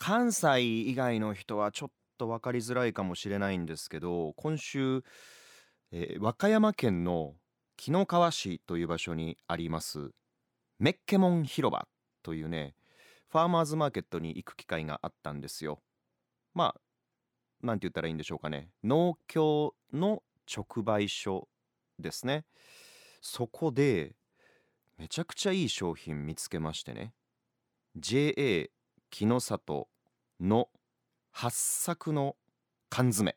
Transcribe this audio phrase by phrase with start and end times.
[0.00, 5.04] 関西以外の人はちょっと分かりづらいかもしれないんですけど今週、
[5.92, 7.34] えー和歌山県の
[7.76, 10.10] 紀の川市という場所にあります
[10.78, 11.86] メッケモン広場
[12.22, 12.74] というね
[13.28, 15.80] ファーマーズマーケットに行く機会があったんですよ。
[16.54, 16.80] まあ
[17.62, 18.70] なんて言ったらいいんでしょうかね。
[18.82, 21.46] 農協の直売所
[21.98, 22.46] ですね。
[23.20, 24.16] そこで
[24.96, 27.12] めちゃくちゃいい商品見つけましてね。
[27.96, 28.70] JA
[29.10, 29.89] 木の里
[30.40, 30.68] の
[31.30, 32.36] 八作の
[32.88, 33.36] 缶詰。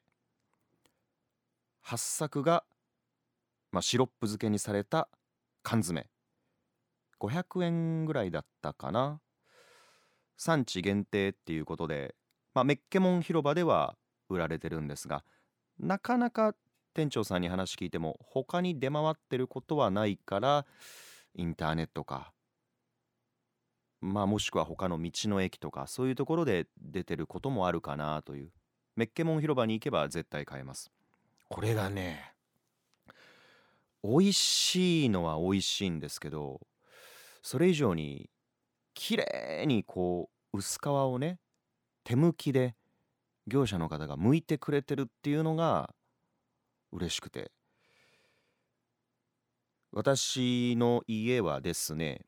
[1.81, 2.63] 八作が、
[3.71, 5.09] まあ、シロップ漬けにされた
[5.61, 6.07] 缶詰。
[7.19, 9.21] 500円ぐらいだったかな。
[10.37, 12.15] 産地限定っていうことで、
[12.53, 13.95] まあ、メッケモン広場では
[14.29, 15.23] 売られてるんですが
[15.79, 16.53] なかなか
[16.93, 20.65] 店長さんに話聞いても他に出回ってることはないから
[21.33, 22.32] インターネットか。
[24.03, 28.51] まあもしくは他の道の駅とかそういうところで出てることもあるかなという。
[28.95, 30.91] メッケモン広場に行けば絶対買えます。
[31.49, 32.33] これがね
[34.03, 36.61] 美味しいのは美味しいんですけど
[37.41, 38.29] それ以上に
[38.93, 41.39] 綺麗にこう薄皮をね
[42.03, 42.75] 手剥きで
[43.47, 45.93] 業者の方が剥いてくれてるっていうのが
[46.91, 47.51] 嬉しくて。
[49.95, 52.25] 私の家はですね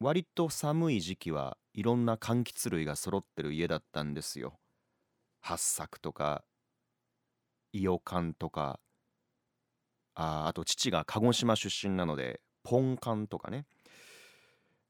[0.00, 4.58] 割と寒い時期はいろんな柑橘類が揃ってる家だったんですよ。
[5.40, 6.44] 八作とか
[7.72, 8.80] 伊予柑とか
[10.14, 13.66] ああと父が鹿児島出身なのでポンカンとかね。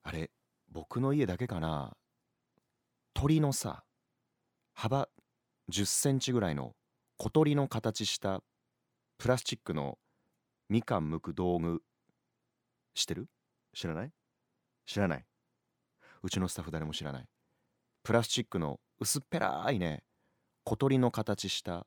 [0.02, 0.30] あれ
[0.70, 1.96] 僕の家だけかな。
[3.14, 3.84] 鳥のさ
[4.74, 5.08] 幅
[5.70, 6.74] 10センチぐらいの
[7.16, 8.42] 小鳥の形した
[9.18, 9.98] プラスチックの
[10.68, 11.82] みかん剥く道具
[12.94, 13.28] 知ってる？
[13.72, 14.10] 知らない？
[14.86, 15.24] 知らない。
[16.22, 17.26] うちのスタッフ誰も知らない。
[18.04, 20.02] プラスチックの薄っぺらいね
[20.64, 21.86] 小鳥の形した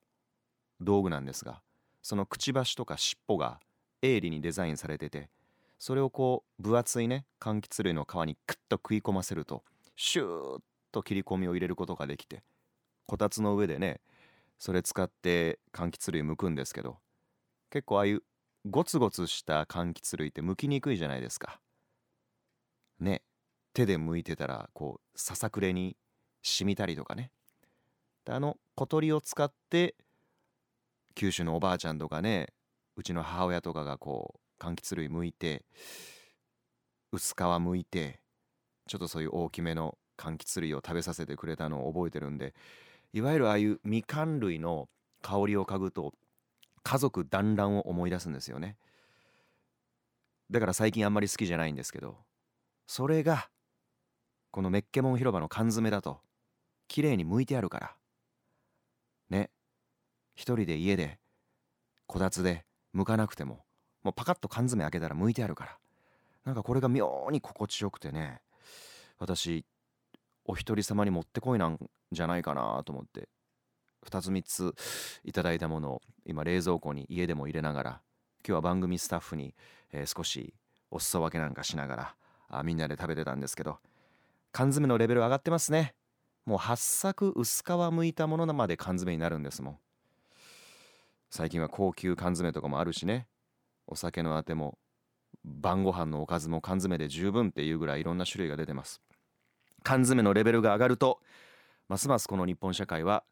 [0.81, 1.61] 道具なんですが
[2.01, 3.59] そのくちばしとか尻尾が
[4.01, 5.29] 鋭利にデザインされてて
[5.77, 9.63] それをこう分厚いね柑橘類の皮にクッと食い込ませると
[9.95, 12.43] シューッと切り込みを入れることができて
[13.05, 14.01] こたつの上でね
[14.57, 16.97] それ使って柑橘類剥くんですけど
[17.69, 18.23] 結構ああいう
[18.65, 21.59] ゴツゴツした柑橘類って剥きにくいじゃないですか。
[22.99, 23.21] ね
[23.73, 25.95] 手で剥いてたらこうささくれに
[26.41, 27.31] 染みたりとかね。
[28.25, 29.95] であの小鳥を使って
[31.15, 32.47] 九州のおばあちゃんとかね
[32.95, 35.63] うちの母親とかがこう柑橘類剥いて
[37.11, 38.19] 薄皮剥いて
[38.87, 42.53] ちょっとそういう大きめの柑橘類を食べさせてくれたのを覚えてるんで
[43.13, 44.89] いわゆるああいうみかん類の
[45.21, 46.13] 香りを嗅ぐと
[46.83, 48.77] 家族団らんを思い出すんですよね。
[50.49, 52.17] だから最近あんまり好きじゃないんですけど
[52.87, 53.49] それが
[54.51, 56.19] このメッケモン広場の缶詰だと
[56.87, 57.95] 綺麗に剥いてあるから。
[59.29, 59.51] ね。
[60.35, 61.19] 一人で家で
[62.05, 62.65] こたつで
[62.95, 63.65] 剥かなくても
[64.03, 65.77] もうパカッと缶詰開けたら剥いてあるから。
[66.45, 68.41] なんかこれが妙に心地よくてね。
[69.19, 69.65] 私
[70.45, 71.77] お一人様にもってこいなん
[72.11, 73.27] じゃないかなと思って
[74.05, 74.75] 2つ3つ
[75.25, 78.01] いただいたものを今冷蔵庫に家でも入れながら
[78.47, 79.53] 今日は番組スタッフに、
[79.91, 80.53] えー少し
[80.89, 82.15] お裾分けなんかしながら
[82.47, 83.79] あみんなで食べてたんですけど
[84.51, 85.93] 缶詰のレベル上がってますね。
[86.45, 89.77] もう八作薄皮剥いたものまで缶詰になるんですもん。
[91.29, 93.27] 最近は高級缶詰とかもあるしね。
[93.85, 94.77] お酒のあても
[95.43, 99.01] 晩ご飯のおかずも缶詰で十分っていうぐらいいろんな種類が出てます。
[99.83, 101.19] 缶詰のレベルが上がると
[101.87, 103.23] ますますこの日本社会は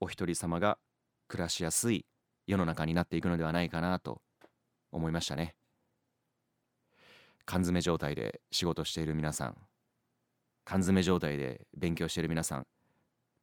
[0.00, 0.78] お一人様が
[1.28, 2.06] 暮らしやすい
[2.46, 4.22] 世の中になっていくのではないかなと
[4.90, 5.54] 思いましたね。
[7.44, 9.56] 缶詰状態で仕事している皆さん
[10.64, 12.66] 缶詰状態で勉強している皆さん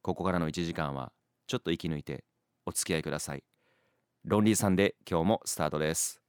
[0.02, 1.12] ここからの1時間は
[1.46, 2.24] ちょっと息抜いて
[2.64, 3.42] お付き合いください。
[4.24, 6.20] ロンリーさんで今日もスタートです。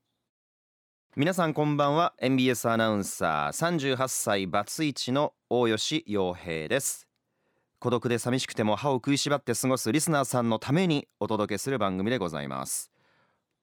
[1.15, 2.13] 皆さんこんばんは。
[2.19, 7.07] MBS アナウンサー38歳バツイチの大吉洋平です。
[7.79, 12.91] 孤独で寂しくても歯を食いしばって過ごすリスナーさんのためにお届けする番組でございます。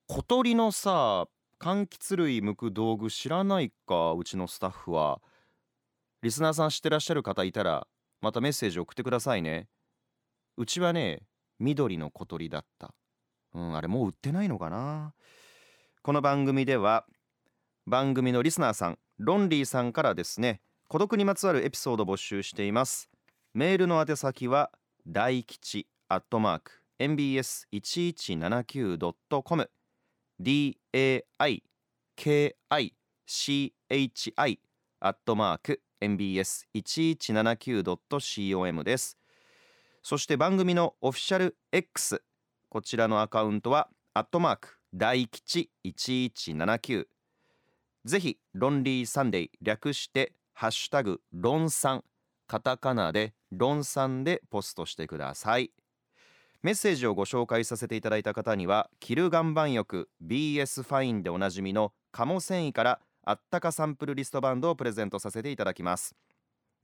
[0.06, 1.26] 小鳥のさ
[1.60, 5.20] 柑橘類剥く道具知らないかうちのスタッフは。
[6.22, 7.86] リスナーさん知ってらっしゃる方いたら
[8.20, 9.68] またメッセージ送ってくださいね。
[10.56, 11.22] うちはね
[11.58, 12.94] 緑の小鳥だった。
[13.54, 15.14] うんあれもう売ってないのかな。
[16.02, 17.06] この番組では
[17.86, 23.10] 番組のリスナーさんロンリーさんからですね孤独にまつわるエピソード募集しています。
[23.52, 24.70] メールの宛先は
[25.06, 29.70] 大吉アットマーク mbs1179.com
[30.40, 31.62] daiki,chi
[35.00, 39.18] アットマーク mbs1179.com です。
[40.02, 42.22] そして番組のオフィシャル X
[42.68, 47.06] こちらのアカウントはアットマーク大吉1179
[48.04, 52.04] ぜひロンリーサンデー略してハッシュタグロンさん
[52.46, 55.70] カタカナでロンさんでポストしてください。
[56.60, 66.16] メッセージをご紹介させていただいた方にはキル岩盤浴 BS ファインでおなじみの鴨繊維からあったかサンプルリストバンドをプレゼントさせていただきます。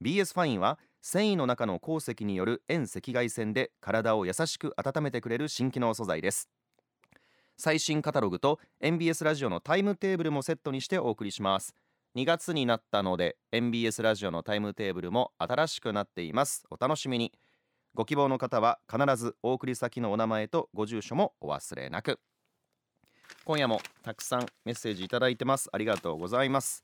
[0.01, 6.49] BS ファインは繊維の中の鉱石による遠赤外線で体を優しく温めてくれる新機能素材です。
[7.57, 11.75] 最新カタログと MBS ラジオのタイムテーブルもセットにしてお送りします。
[12.15, 16.63] 2月になったので MBS ラジオのタイムテーブルも新しくなっています。
[16.69, 17.33] お楽しみに。
[17.95, 22.19] ご希望の方は必ずお送り先のお名前とご住所もお忘れなく。
[23.45, 25.69] 今夜もたくさんメッセージいただいてます。
[25.71, 26.83] ありがとうございます。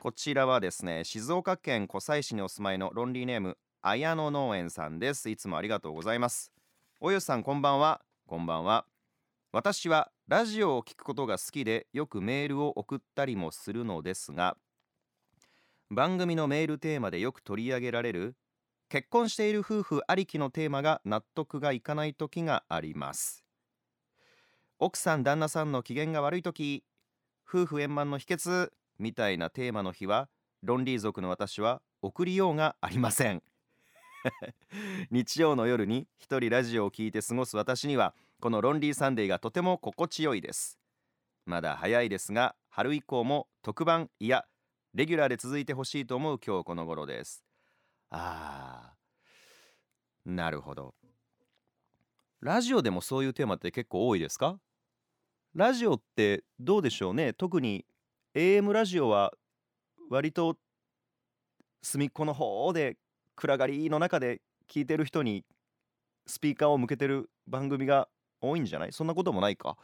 [0.00, 5.30] こちらはですね静岡県湖西市にお住まいのロンリーネーム綾野農園さんです。
[5.30, 6.52] いつもありがとうございます。
[7.00, 8.02] およさんこんばんは。
[8.26, 8.84] こんばんは。
[9.52, 14.58] 私はラジオを聞くことが好きでよくメールを送ったりもするのですが
[15.90, 18.36] 番組のメールテーマでよく取り上げられる
[18.90, 23.44] 結婚している夫婦ありきのテーマが納得がいかない時があります。
[24.80, 26.82] 奥さん旦那さんの機嫌が悪い時
[27.48, 30.28] 夫婦円満の秘訣みたいなテーマの日は
[30.64, 33.44] ロンリー族の私は送りようがありません。
[35.12, 40.80] 日曜の夜に一人ラジオを聞いて過ごす私にはこのロンリーサンデーがとても心地よいです。
[41.46, 44.46] まだ早いですが春以降も特番いや
[44.94, 47.49] レギュラーで続いてほしいと思う今日この頃です。
[48.10, 50.94] あーなるほど。
[52.40, 54.58] ラジオでもそういうテーマって結構多いですか？
[55.54, 57.32] ラジオってどうでしょうね？
[57.32, 57.84] 特に
[58.34, 59.32] AM ラジオは
[60.10, 60.56] 割と
[61.82, 62.96] 隅っこの方で
[63.36, 64.40] 暗がりの中で
[64.70, 65.44] 聞いてる人に
[66.26, 68.08] スピーカーを向けてる番組が
[68.40, 68.92] 多いんじゃない？
[68.92, 69.76] そんなこともないか。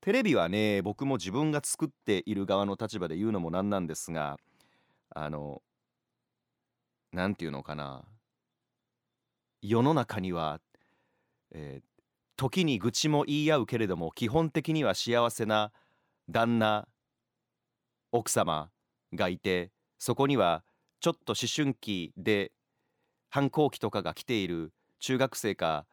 [0.00, 4.36] テレビはね僕も自分が作っている側の立場で言うのもなんなんですが
[5.10, 5.62] あの
[7.12, 8.04] 何て言うのかな。
[9.60, 10.60] 世の中には、
[11.52, 11.84] えー、
[12.36, 15.70] 時に愚痴も言い合うけれども基本的には幸せな
[16.28, 16.88] 旦那
[18.10, 18.70] 奥様
[19.14, 20.64] がいてそこには
[21.00, 22.50] ちょっと思春期で
[23.30, 25.86] 反抗期とかが来ている中学生か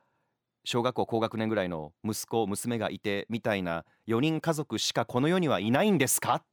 [0.63, 6.35] 小学校高学年ぐらいの息子娘がいてみたいな4人家族しかこの世にはいないんですか？
[6.35, 6.43] っ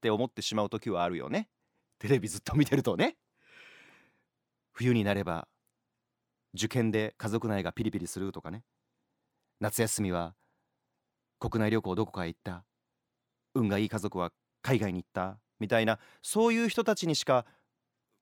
[0.00, 1.48] て思ってしまう時はあるよね。
[1.98, 3.16] テレビずっと見てるとね。
[4.74, 5.48] 冬になれば
[6.52, 8.62] 受験で家族内がピリピリするとかね。
[9.60, 10.34] 夏休みは
[11.38, 12.64] 国内旅行どこかへ行った。
[13.54, 14.32] 運がいい家族は
[14.62, 15.38] 海外に行った。
[15.60, 17.46] みたいなそういう人たちにしか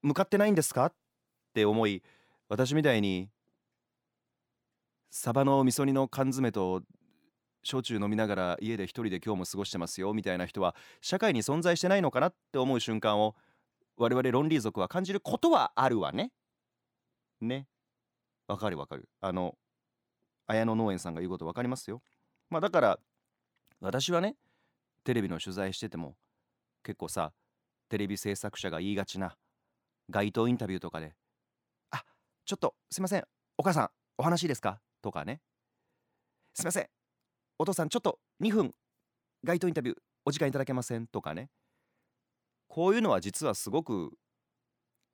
[0.03, 0.87] 向かってないんですか？
[0.87, 0.95] っ
[1.55, 2.03] て思い
[2.49, 3.31] 私みたいに
[5.11, 6.83] サバの味噌煮の缶詰と
[7.65, 10.13] 焼酎飲みながら家で一人で今日も過ごしてますよ。
[10.13, 13.37] みたいな人は社会に存在してないのかなって思う瞬間を
[13.97, 16.31] 我々ロンリー族は感じることはあるわね。
[17.45, 17.67] ね。
[18.49, 19.09] わかるわかる。
[19.21, 19.57] あの
[20.47, 22.03] 綾野農園さんが言うこと分かりますよ。
[22.51, 23.01] まあだから
[23.81, 24.37] 私はね
[25.05, 26.17] テレビの取材してても
[26.83, 27.33] 結構さ
[27.89, 29.37] テレビ制作者が言いがちな
[30.09, 31.15] 街頭インタビューとかで
[31.91, 32.05] 「あ
[32.45, 33.25] ちょっとすいません
[33.57, 35.41] お母さんお話いいですか?」とかね
[36.55, 36.91] 「すいません
[37.59, 38.75] お父さんちょっと2分
[39.45, 41.51] 街頭インタビューお時間いただけません?」とかね
[42.69, 44.17] こういうのは実はすごく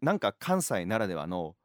[0.00, 1.56] なんか関西ならではの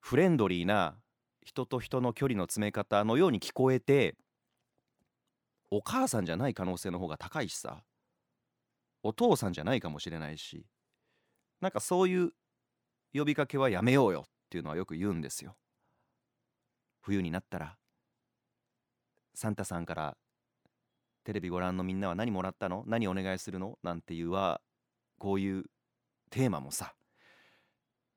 [0.00, 0.96] フレンドリーな
[1.44, 4.16] 人と人の距離の詰め方のように聞こえて
[5.70, 7.82] お母さんじゃない可能性の方が高いしさ。
[9.02, 10.66] お父さんじゃないかもしれないし。
[11.60, 12.32] なんかそういう
[13.14, 15.56] 呼びかけはやめようよっていうのはよく言うんですよ。
[17.00, 17.76] 冬になったら。
[19.34, 20.16] サンタさんから
[21.24, 22.82] テレビご覧のみんなは何もらったの？
[22.86, 23.78] 何お願いするの？
[23.82, 24.60] なんていうは
[25.18, 25.64] こういう
[26.30, 26.94] テーマもさ。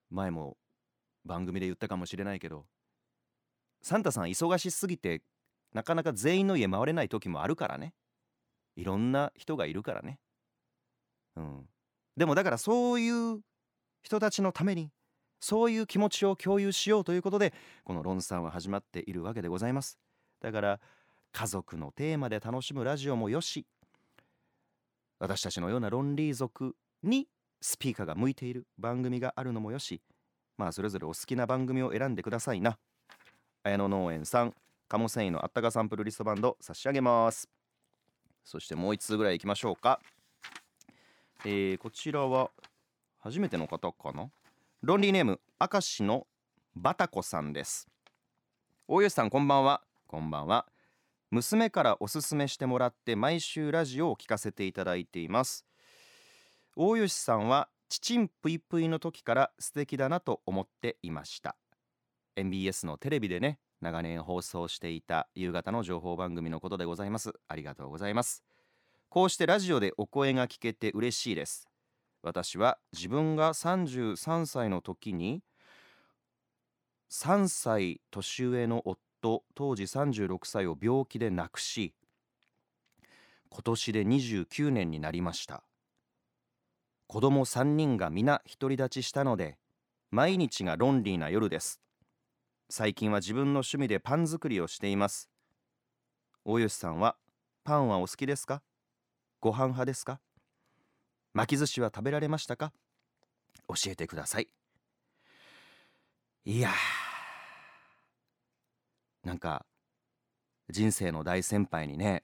[0.09, 0.57] 前も
[1.25, 2.65] 番組で言ったかもしれないけど
[3.81, 5.21] サンタさん忙しすぎて
[5.73, 7.93] なかなか全員の家回れない時もあるからね。
[8.75, 10.19] いろんな人がいるからね。
[11.35, 11.67] うん。
[12.15, 13.41] でもだからそういう
[14.03, 14.91] 人たちのために
[15.39, 17.53] そういう気持ちを共有しようということで
[17.83, 19.97] この論んは始まっているわけでございます。
[20.41, 20.79] だから
[21.31, 23.65] 家族のテーマで楽しむラジオもよし
[25.19, 27.27] 私たちのようなロンリー族に
[27.61, 30.01] スピーカーが向いている番組があるのもよし
[30.63, 32.77] まあそれぞれお好きな番組を選んでくださいな。
[33.63, 34.53] 綾野農園さん
[34.87, 37.49] 鴨繊維のあったかサンプルリストバンド差し上げます。
[38.45, 39.99] そしてもう1通ぐらいいきましょうか。
[41.43, 42.49] えーこちらは
[43.19, 44.29] 初めての方かな？
[44.83, 46.27] ロンリーネーム明石の
[46.77, 47.89] バタコさんです。
[48.87, 49.81] 大吉さんこんばんは。
[50.07, 50.65] こんばんは。
[51.29, 55.65] 娘からおすすめしてもらって毎週ラジオを聞かせていただいています。
[56.77, 61.55] 大吉さんはちちんぷいぷいの時から素敵だなと思っていました。
[62.35, 67.33] MBS のテレビでね長年放送していた夕方の情報番組のことでございます。
[67.47, 68.43] ありがとうございます。
[69.09, 71.69] こうしてラジオでお声が聞けて嬉しいです。
[72.23, 75.43] 私は自分が33歳の時に
[77.11, 81.93] 3歳年上の夫当時36歳を病気で亡くし
[83.51, 85.63] 今年で29年になりました。
[87.13, 89.59] 子供3人が皆独り立ちしたので
[90.09, 91.79] 毎日がロンリーな夜です。
[92.71, 95.29] 最近は自分の趣味でパン作りをしています。
[96.43, 97.15] 大吉さんは
[97.63, 98.63] パンはお好きですか？
[99.39, 100.21] ご飯派ですか？
[101.35, 102.73] 巻き寿司は食べられましたか？
[103.67, 104.47] 教えてください。
[106.45, 106.71] いや
[109.23, 109.67] なんか
[110.67, 112.23] 人生の大先輩にね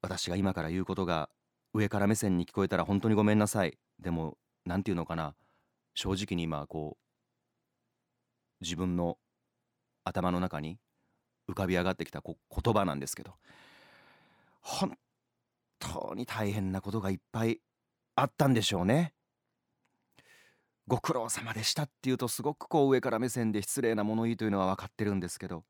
[0.00, 1.28] 私が今から言うことが
[1.74, 3.76] 上から目線に聞こえたら本当にごめんなさい。
[3.98, 5.34] でもなんていうのかな。
[5.96, 9.18] 正直に今こう自分の
[10.04, 10.78] 頭の中に
[11.48, 13.34] 浮かび上がってきたこ言葉なんですけど。
[14.60, 14.96] 本
[15.78, 17.60] 当に大変なことがいっぱい
[18.14, 19.12] あったんでしょうね。
[20.86, 25.64] ご苦労様でしたっていうとすごくこう上から目線で失礼な物言いというのは分かってるんですけど。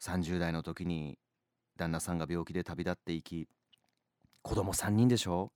[0.00, 1.18] 30代の時に
[1.76, 3.48] 旦那さんが病気で旅立っていき
[4.44, 5.52] 子供3人でしょ？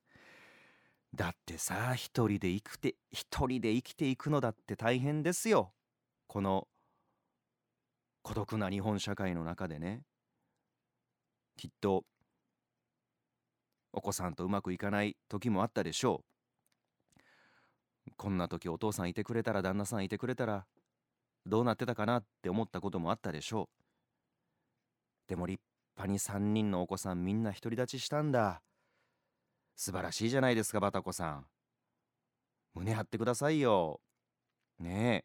[1.14, 5.72] だってさ一人で生きて一人で生きていくのだって大変ですよ。
[6.26, 6.66] この
[8.22, 10.02] 孤独な日本社会の中でね。
[11.58, 12.04] きっと
[13.92, 16.24] お子さんとうまくいかない時もあったでしょ
[18.06, 18.10] う。
[18.16, 20.66] こんな時お父さんいてくれたら旦那さんいてくれたら
[21.44, 25.28] どうなってたかなって思ったこともあったでしょう。
[25.28, 25.60] でも立
[25.96, 28.62] 派に3人のお子さんみんな独り立ちしたんだ。
[29.78, 31.46] 素晴らしいじゃないですかバタコさん。
[32.74, 34.00] 胸張ってくださいよ。
[34.80, 35.24] ね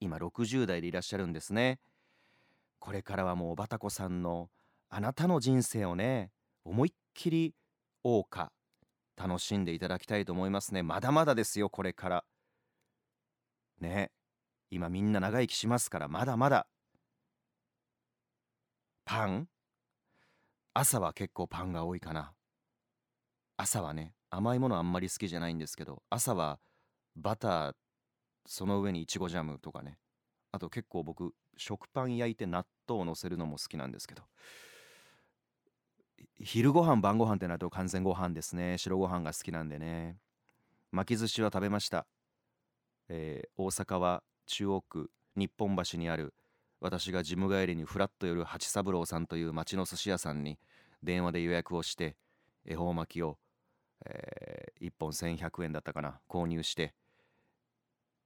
[0.00, 1.78] 今60代でいらっしゃるんですね。
[2.78, 4.48] これからはもうバタコさんの
[4.88, 6.30] あなたの人生をね
[6.64, 7.54] 思いっきり
[8.02, 8.50] 謳歌
[9.14, 10.82] 楽しんでいただきたいと思いますね。
[10.82, 12.24] まだまだですよこれから。
[13.78, 14.10] ね
[14.70, 16.66] 今みんな長生きしますからまだまだ。
[19.04, 19.48] パン？
[20.72, 22.32] 朝は結構パンが多いかな。
[23.56, 26.58] 朝はね甘いものあんまり好きじゃないんですけど朝は
[27.16, 27.74] バター
[28.46, 29.98] その上にいちごジャムとかね。
[30.52, 34.22] あと結構僕食パン焼いて納豆をのせるのも好きなんですけど。
[36.40, 38.76] 昼ご飯晩ご飯ってなると完全ご飯ですね。
[38.78, 40.18] 白ご飯が好きなんでね。
[40.90, 42.06] 巻き寿司は食べました、
[43.08, 46.34] えー大阪は中央区日本橋にある
[46.80, 50.58] 私がジム帰りにフラッと寄る八三郎さんという町の寿司屋さんに
[51.02, 52.16] 電話で予約をして
[52.66, 53.38] 恵方巻きを、
[54.04, 56.20] え1本1100円だったかな。
[56.28, 56.94] 購入して、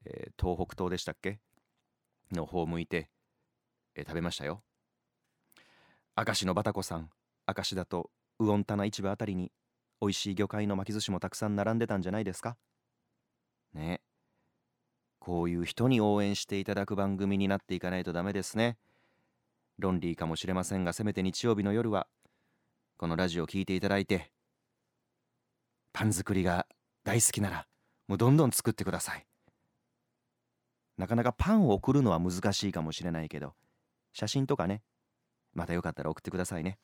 [0.04, 1.40] えー東北東でしたっけ？
[2.32, 3.10] の方を向いて、
[3.94, 4.62] えー食べましたよ。
[6.16, 7.10] 明石のバタコさん
[7.46, 9.52] 明石だと魚ン棚市場あたりに
[10.00, 12.56] 美味しい魚介の巻き寿司もたくさん並んでたんじゃないですか？
[13.72, 14.00] ね。
[15.20, 18.78] こういう人に応援していただく番組になっていかないとダメですね。
[19.78, 22.08] ロンリーかもしれませんがせめて日曜日の夜は
[22.96, 24.32] このラジオを聞いていただいて
[25.98, 26.64] パン作りが
[27.02, 27.66] 大好きなら
[28.06, 29.26] もうどんどん作ってください。
[30.96, 33.54] なかなかパンを送るのは難しいかもしれないけど
[34.12, 34.82] 写真とかね
[35.54, 36.78] またよかったら送ってくださいね。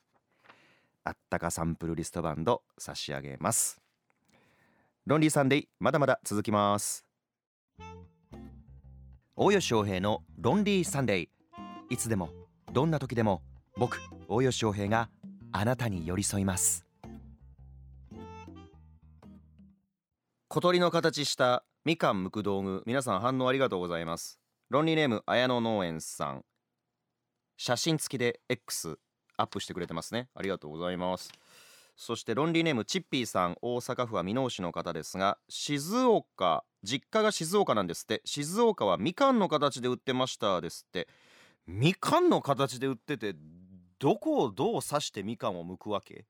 [1.05, 3.81] あったかサンプルリストバンド差し上げます。
[5.07, 7.05] ロンリーサンデーまだまだ続きます。
[9.37, 11.29] 大吉翔平のロンリーサンデー。
[11.89, 12.31] いつでも
[12.73, 13.43] どんな時でも
[13.77, 15.09] 僕大吉翔平が
[15.53, 16.85] あなたに寄り添います。
[20.55, 22.85] 小鳥の形したみかんむく道具。
[22.87, 24.39] 皆さん反応ありがとうございます。
[24.71, 26.45] ロンリーネーム綾野農園さん。
[27.57, 28.97] 写真付きで X
[29.37, 30.29] アップしてくれてますね。
[30.33, 31.33] ありがとうございます。
[31.97, 33.57] そしてロンリーネームチッピーさん。
[33.63, 38.23] 大阪府は箕面市の方ですが静岡実家が静岡なんですって。
[38.25, 41.09] 静岡はみかんの形で売ってましたですって。
[41.67, 43.35] みかんの形で売ってて
[43.99, 46.27] どこをどう刺してみかんを剥くわけ？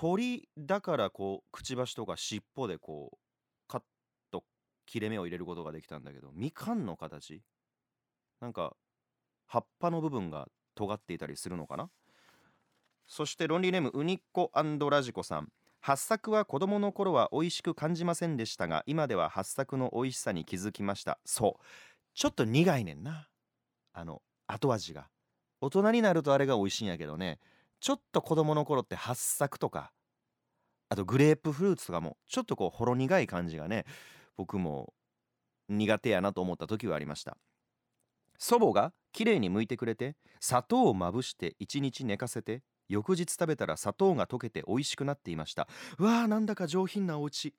[0.00, 3.16] 鳥だからこうくちばしとか尻尾でこう
[3.66, 3.80] カッ
[4.30, 4.44] と
[4.86, 7.42] 切れ目を入れることができたんだけどみかんの形？
[8.40, 8.76] なんか
[9.48, 11.90] 葉っぱの部分が尖っていたりするのかな？
[13.08, 15.48] そしてロンリーネームウニッコラジコさん。
[15.80, 21.18] 八作は子供の頃は美味しく感じませんでしたが今では八作の美味しさに気づきました。
[21.24, 21.64] そう。
[22.14, 23.26] ちょっと苦いねんな。
[23.94, 25.08] あの後味が。
[25.60, 27.40] 大人になるとあれが美味しいんやけどね。
[27.80, 29.92] ちょっと子供の頃って八作とか
[30.88, 33.84] あとグレープフルーツとかもちょっとこうほろ苦い感じがね
[34.36, 34.92] 僕も
[35.68, 37.36] 苦手やなと思った時はありました。
[38.38, 45.68] 祖母がきれいに剥いてくれて砂糖をまぶして1日寝かせて翌日食べたら砂糖が溶けて美味しくなっていました。
[45.98, 47.54] わーなんだか上品なお家。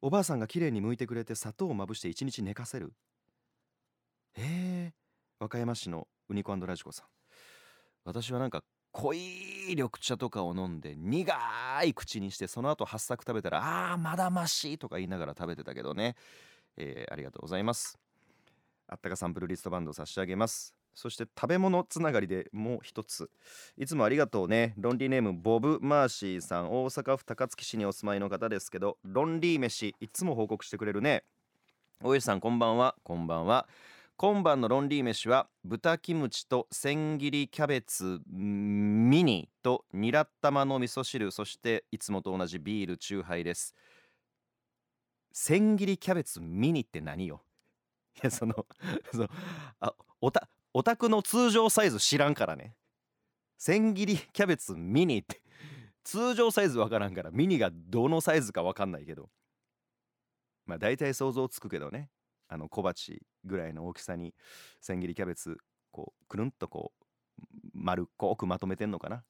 [0.00, 2.92] おばあさんがきれいに剥いてくれて砂糖をまぶして1日寝かせる。
[4.34, 4.94] へえ
[5.40, 7.17] 和歌山市のウニコラジコさん。
[8.08, 9.18] 私はなんか濃い
[9.68, 11.30] 緑茶とかを飲んで苦
[11.84, 16.16] い口にしてその後八作食べたらあーまだましとか言いながら食べてたけどね、
[16.78, 17.98] えー、ありがとうございます。
[18.88, 20.74] あったかサンプルリストバンドを差し上げます。
[20.94, 23.28] そして食べ物つながりでもう一つ。
[23.76, 24.72] いつもありがとうね。
[24.78, 26.72] ロンリーネームボブ・マーシーさん。
[26.72, 31.24] 大阪府高槻市にお住まいの方ですけどロンリー飯いつも報告してくれるね。
[32.02, 32.94] おやさんこんばんは。
[33.02, 33.68] こんばんは。
[34.20, 43.76] 今晩のロンリー飯は豚キムチと千切りキャベツミニとニラ玉の味噌汁そしていつもと同じビールチューハイです。
[45.32, 47.44] 千切りキャベツミニって何よ？
[48.16, 48.66] いやその
[49.14, 49.28] その
[49.78, 52.74] あおたお宅の通常サイズ知らんからね。
[53.56, 55.40] 千切りキャベツミニって
[56.02, 59.30] 通常サイズわからんからミニがどのサイズかわかんないけど。
[60.66, 62.10] まあ大体想像つくけどね。
[62.48, 64.34] あの小鉢ぐらいの大きさに
[64.80, 65.58] 千切りキャベツ
[65.90, 67.04] こうくるんとこう
[67.74, 69.22] 丸っこくまとめてんのかな？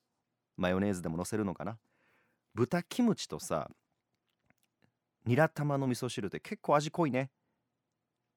[0.56, 1.78] マヨネーズでものせるのかな？
[2.54, 3.70] 豚キムチとさ
[5.26, 7.30] ニラ玉の味噌汁って結構味濃いね。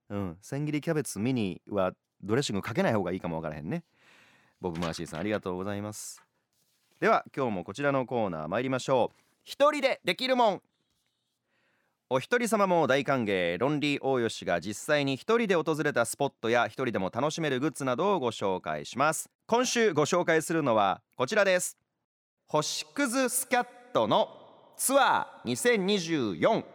[0.09, 3.83] うん千切りキャベツミニはドレッシングかけない方がいいかもわからへんね。
[4.59, 6.21] ボブマーシーさんありがとうございます。
[6.99, 9.17] では今日もこちらのコーナー参りましょう。
[9.43, 10.61] 一人でできるもん。
[12.13, 13.57] お一人様も大歓迎。
[13.57, 19.29] ロンリー大吉が実際に一人で訪れたスポットや一人でも楽しめるグッズなどをご紹介します。
[19.47, 21.77] 今週ご紹介するのはこちらです。
[22.47, 24.27] 星屑スキャットの
[24.75, 26.65] ツアー2024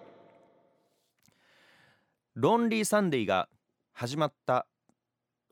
[2.36, 3.50] ロンリーサンデーが
[3.92, 4.66] 始まった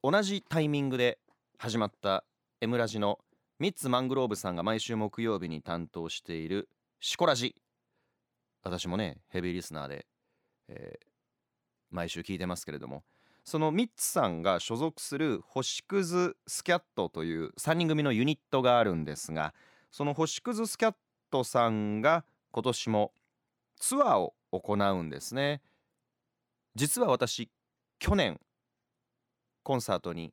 [0.02, 1.18] 同じタイミングで
[1.58, 2.24] 始まった
[2.62, 3.18] M ラジの
[3.58, 6.70] ミッツマングローブさんが毎週木曜日に担当している
[7.00, 7.54] シコラジ。
[8.64, 10.06] 私もねヘビーリスナーで、
[10.68, 11.06] えー、
[11.90, 13.04] 毎週聞いてますけれども
[13.44, 19.52] そのミッツさんが所属する星屑スキャットという3人組のユニットがあるんですが
[19.90, 20.94] その星屑スキャッ
[21.30, 23.12] トさんが今年も
[23.78, 25.60] ツアーを行うんですね。
[26.74, 27.50] 実は私
[27.98, 28.40] 去年
[29.62, 30.32] コンサートに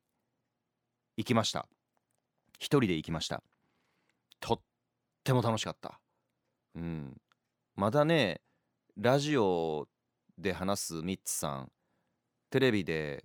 [1.16, 1.68] 行きました。
[2.58, 3.42] 一人で行きました。
[4.40, 4.60] とっ
[5.24, 6.00] ても楽しかった。
[6.76, 7.16] うん。
[7.74, 8.40] まだね
[8.98, 9.88] ラジオ
[10.36, 11.72] で話すミッツさん
[12.50, 13.24] テレビで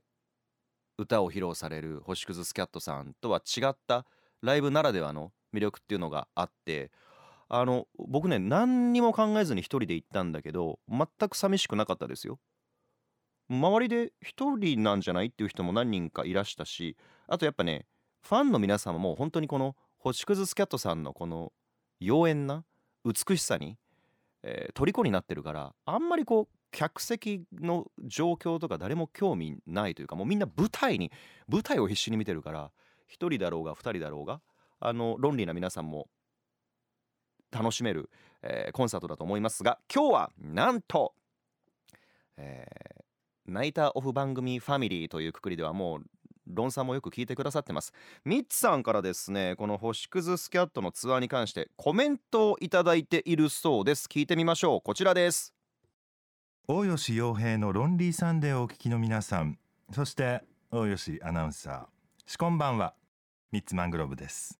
[0.98, 4.06] 歌を披露される星屑スキャットさんとは違った
[4.42, 6.92] ライブならではの魅力っていうのがあって
[7.50, 12.40] あの僕ね何にも考えずに一人で行ったんだけど全く寂しくなかったですよ。
[13.50, 17.86] 周りで一人なんじゃないっていう人も何人かいらしたしあとやっぱね
[18.22, 21.54] ファンの皆様も本当にこの星屑スキャットさんのこの
[22.02, 22.66] 妖艶な
[23.06, 23.78] 美しさに
[24.50, 31.12] えー、虜になってるからあんまりこう客席の状況とか誰も興味ないというかもうみんな舞台に
[31.50, 32.72] 舞台を必死に見てるから
[33.12, 34.42] 1人だろうが2人だろうが
[34.80, 36.08] あのロンリーな皆さんも
[37.52, 38.10] 楽しめる、
[38.42, 41.14] えー、コンサートだと思いますが今日はなんと、
[42.38, 46.02] えー、ナイターオフ番組ファミリーというくくりではもう
[46.48, 47.94] ロンさんもよく聞いてくださってます。
[48.26, 54.08] ミッツさんからですねこの星屑スキャットのツアーに関してコメントをいただいているそうです。
[54.08, 54.82] 聞いてみましょう。
[54.82, 55.54] こちらです。
[56.68, 59.58] 大吉洋平のロンリーサンデーをお聞きの皆さん。
[59.94, 61.86] そして大吉アナウンサー。
[62.26, 62.94] しこんばんは。
[63.52, 64.60] ミッツマングローブです。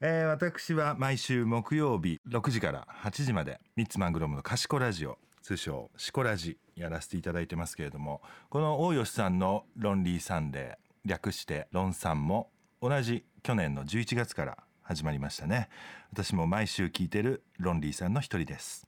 [0.00, 12.50] えー、私は毎週木曜日6時から8時までミッツマングローブの賢ラジオ通称シコラジやらせていただいてますけれどもこの大吉さんのロンリーサンデー略してロンさんも
[12.82, 15.68] 同じ去年の11月から始まりましたね。
[16.12, 18.86] 私も毎週聞いてるロンリーさんの一人です。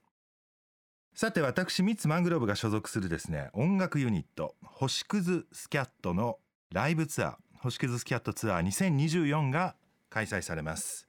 [1.13, 6.37] さて私ミッツマングローブが所属するですね音楽ユニット星屑スキャットの
[6.71, 9.75] ライブツアー星屑スキャットツアー2024が
[10.09, 11.07] 開催されます。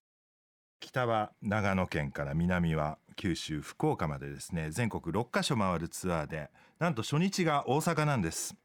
[0.80, 8.56] 北は長野県から南は九州福岡までですね全国6カ所回るツアーでなんと初日が大阪なんです。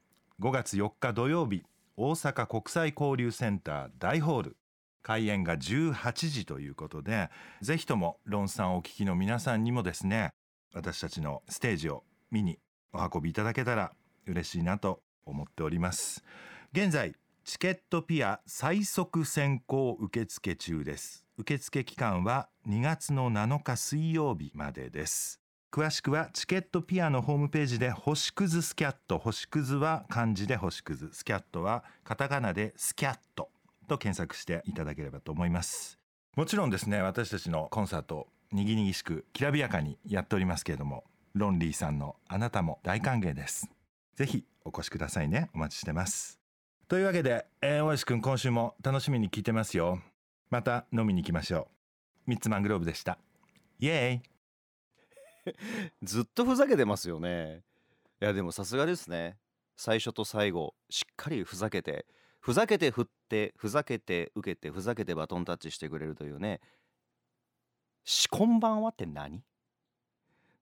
[0.42, 1.64] 5月4日土曜日
[1.98, 4.58] 大阪国際交流センター大ホール。
[5.02, 7.30] 開演が18時ということで
[7.62, 10.32] ぜひともロンさんお聞きの皆さんにもですね
[10.74, 12.58] 私たちのステージを見に
[12.92, 13.92] お運びいただけたら
[14.26, 16.24] 嬉しいなと思っております。
[16.74, 21.24] 現在チケットピア最速先行受付中です。
[21.38, 25.45] 受付期間は2月の7日水曜日までです。
[25.76, 33.50] 詳しくはチケットピアのホームページで星屑スキャット星屑は漢字で星屑スキャットはカタカナでスキャット
[33.90, 36.00] と検索していただければと思います。
[36.38, 43.70] もちろんですね私たちのコンサートにぎにぎしくきらびやかにやっておりますけれどもロンリーさんのあなたも大歓迎です。
[44.16, 45.50] ぜひお越しくださいね。
[45.54, 46.40] お待ちしてます。
[46.88, 50.00] というわけで、えー、大石くん今週も楽しみに聞いてますよ。
[50.50, 51.68] また飲みに行きましょ
[52.28, 52.30] う。
[52.30, 53.18] ミッツマングローブでした。
[53.80, 54.35] イエーイ。
[56.04, 57.64] ずっとふざけてますよね。
[58.22, 59.38] いやでもさすがですね。
[59.78, 62.06] 最初と最後しっかりふざけて
[62.40, 66.62] ふざけて振ってふざけて受けてふざけてバトンタッチしてくれるというね
[68.06, 69.44] 「しこんばんは」って何？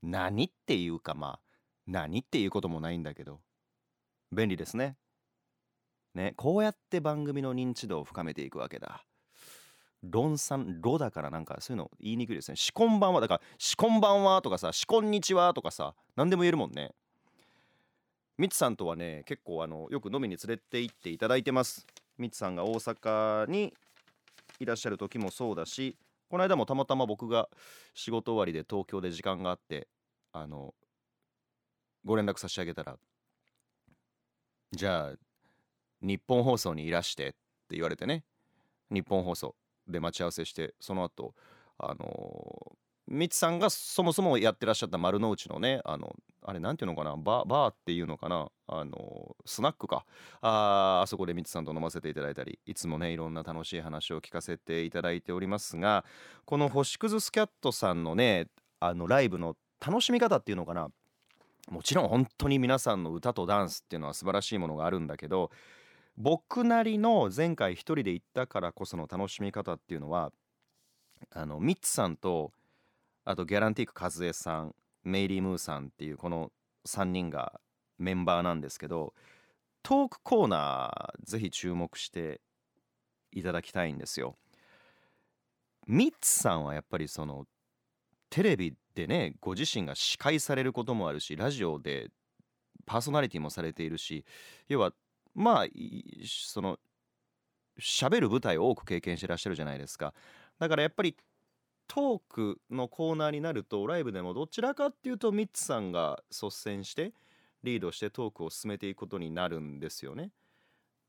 [0.02, 1.40] 何っていうかまあ
[1.86, 3.42] 何っていうこともないんだけど。
[4.34, 4.98] 便利ですね。
[6.14, 9.06] ねこうやって番組の認知度を深めていくわけだ。
[10.04, 12.58] 論算ロだからなんかそういうの言いにくいですね。
[12.58, 16.92] しこんばんはだからしこんばんはとかさしこんにちはとかさ何でも言えるもんね。
[18.38, 21.88] ミツさんとはね結構あのよく飲みに連れて行っていただいてます。
[22.18, 23.74] ミツさんが大阪に
[24.60, 25.98] いらっしゃる時もそうだし
[26.30, 27.50] この間もたまたま僕が
[27.94, 29.88] 仕事終わりで東京で時間があって
[30.32, 30.74] あの
[32.06, 32.98] ご連絡差し上げたら
[34.72, 35.16] じゃあ
[36.02, 37.38] 日本放送にいらしてって
[37.72, 38.24] 言われてね
[38.90, 39.56] 日本放送
[39.94, 41.34] で待ち合わせしてその後
[41.78, 42.74] あの
[43.08, 50.06] みつさんがそもそもやってらっしゃった丸の内のねあのあれなんていうのかなバーっていうのかなあのスナックか。
[50.42, 56.06] ああそこでみつさんと飲ませていただいたりいつもねいろんな楽しい話を聞かせていただいておりますが
[56.46, 58.48] この星屑スキャットさんのね
[58.80, 60.90] あのライブの楽しみ方っていうのかな。
[61.70, 65.50] もちろん本当に皆さんの歌とダンスっていうのは素晴らしいものがあるんだけど
[66.18, 70.32] 僕なりの前回一人で行ったからこその楽しみ方っていうのは
[71.32, 72.52] あのミッツさんと
[73.26, 76.52] あとギャランティーク和江さんメイリー・ムーさんっていうこの
[76.88, 77.60] 3人が
[77.98, 79.14] メンバーなんですけど
[79.82, 82.42] トークコーナーぜひ注目して
[83.32, 84.36] いただきたいんですよ。
[85.88, 87.46] ミッツさんはやっぱりその
[88.30, 92.10] テレビでねご自身が司会されることもあるしラジオで
[92.86, 94.26] パーソナリティもされているし
[94.70, 94.94] 要は
[95.34, 95.68] まあ
[96.26, 96.80] その
[97.80, 100.14] 喋る舞台を多く経験してらっしゃるじゃないですか
[100.60, 101.16] だからやっぱり
[101.88, 107.14] トークのコーナーになるとライブでもどちらかっていうとミッツさんが率先して
[107.64, 110.32] リードしてトークを進めていくことになるんですよね。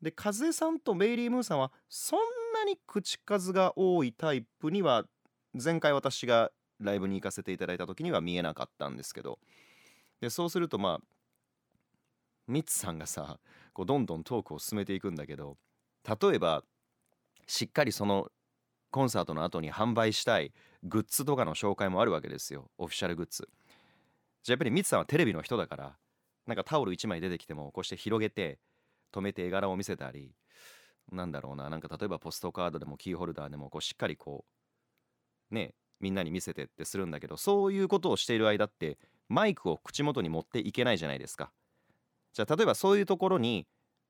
[0.00, 2.20] で風さんとメイリー・ムーさんはそん
[2.52, 5.04] なに口数が多いタイプには
[5.54, 9.38] 前回私がライブに行かせていただいた時には見えなかったんですけど
[10.20, 11.06] でそうするとまあ
[12.46, 13.38] ミッツさんがさ
[13.74, 15.58] こうどんどんトークを進めていくんだけど
[16.08, 16.64] 例えば
[17.46, 18.28] しっかりその
[18.90, 20.52] コンサートの後に販売したい
[20.84, 22.70] グッズとかの紹介もあるわけですよ。
[22.78, 23.48] オフィシャルグッズ。
[24.44, 25.96] じゃあやっぱりミツさんはテレビの人だから
[26.46, 28.60] なんかタオル1枚出てきてもこうして広げて
[29.12, 30.32] 止めて絵柄を見せたり
[31.10, 34.44] なんだろうななんか例えばポストカードでもキーホルダーでもこうしっかりこ
[35.50, 41.50] うねみんなに見せてってするんだけどそういうことをしている間ってマイクを口元に持っていけないじゃないですか。
[42.34, 43.66] じゃあ例えばそういうところに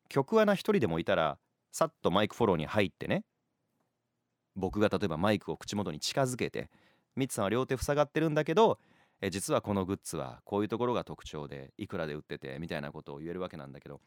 [0.09, 1.39] 曲穴一人でもいたら
[1.71, 3.25] さっとマイクフォローに入ってね。
[4.57, 6.71] 僕が例えばマイクを口元に近づけて
[7.17, 8.79] ミツさんは両手塞がってるんだけど
[9.21, 14.01] え実はこのグッズはこういうところが特徴でいくらで売っててみたいなことを言えるわけなんだけど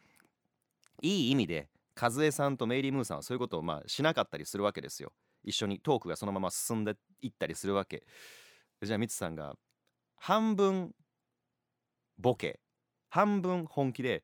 [1.01, 5.11] いい意味で和江さんとメイリー・ムーさんはそういうことをまあしなかったりするわけですよ。
[5.43, 8.03] 一緒にトークがそのまま進んでいったりするわけ。
[8.83, 9.55] じゃあミツさんが
[10.15, 10.91] 半分
[12.19, 12.59] ボケ
[13.09, 14.23] 半分本気で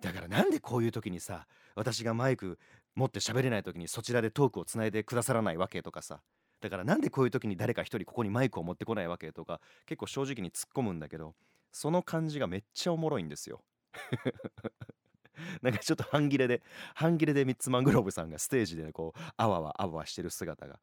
[0.00, 2.58] だからなんでこういう時にさ私がマイク
[2.94, 6.20] 持って喋れない時にそちらでトークをつないでくださらないわけとかさ
[6.60, 11.34] だからなんでこういう時に誰か一人ここにマイクを持ってこないわけとか結構正直に突っ込むんだけど
[11.72, 13.62] その感じがめっちゃおもろいんですよ。
[15.60, 16.62] なんかちょっと半切れで
[16.94, 20.80] 半切れでミッツマングローブさんがステージでこうあわわあわわしてる姿が。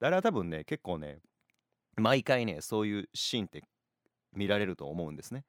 [0.00, 1.18] あれは多分ね結構ね
[1.96, 3.64] 毎回ねそういうシーンって
[4.32, 5.44] 見られると思うんですね。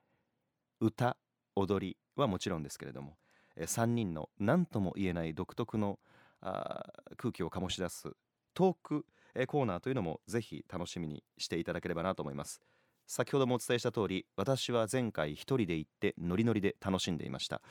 [0.79, 1.17] 歌
[1.55, 3.17] 踊りはもちろんですけれども
[3.57, 5.99] 3人の何とも言えない独特の
[6.41, 6.85] あ
[7.17, 8.11] 空気を醸し出す
[8.53, 9.05] トーク
[9.47, 12.59] コーナーというのもぜひ楽しみにしていただければなと思います。
[13.05, 17.61] 先ほどもお伝えした通り私は前回一人で行ってノリノリで楽しんでいました。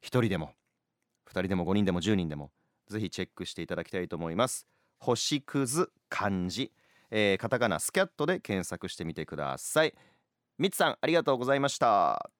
[0.00, 0.52] 一人でも
[1.26, 2.50] 二人でも五人でも十人でも
[2.88, 4.66] ぜひチェックしていただきたいと思います。
[4.98, 6.72] 星屑漢字、
[7.10, 9.94] えーカタカナスキャットで検索してみてください。
[10.58, 12.35] みつさんありがとうございました。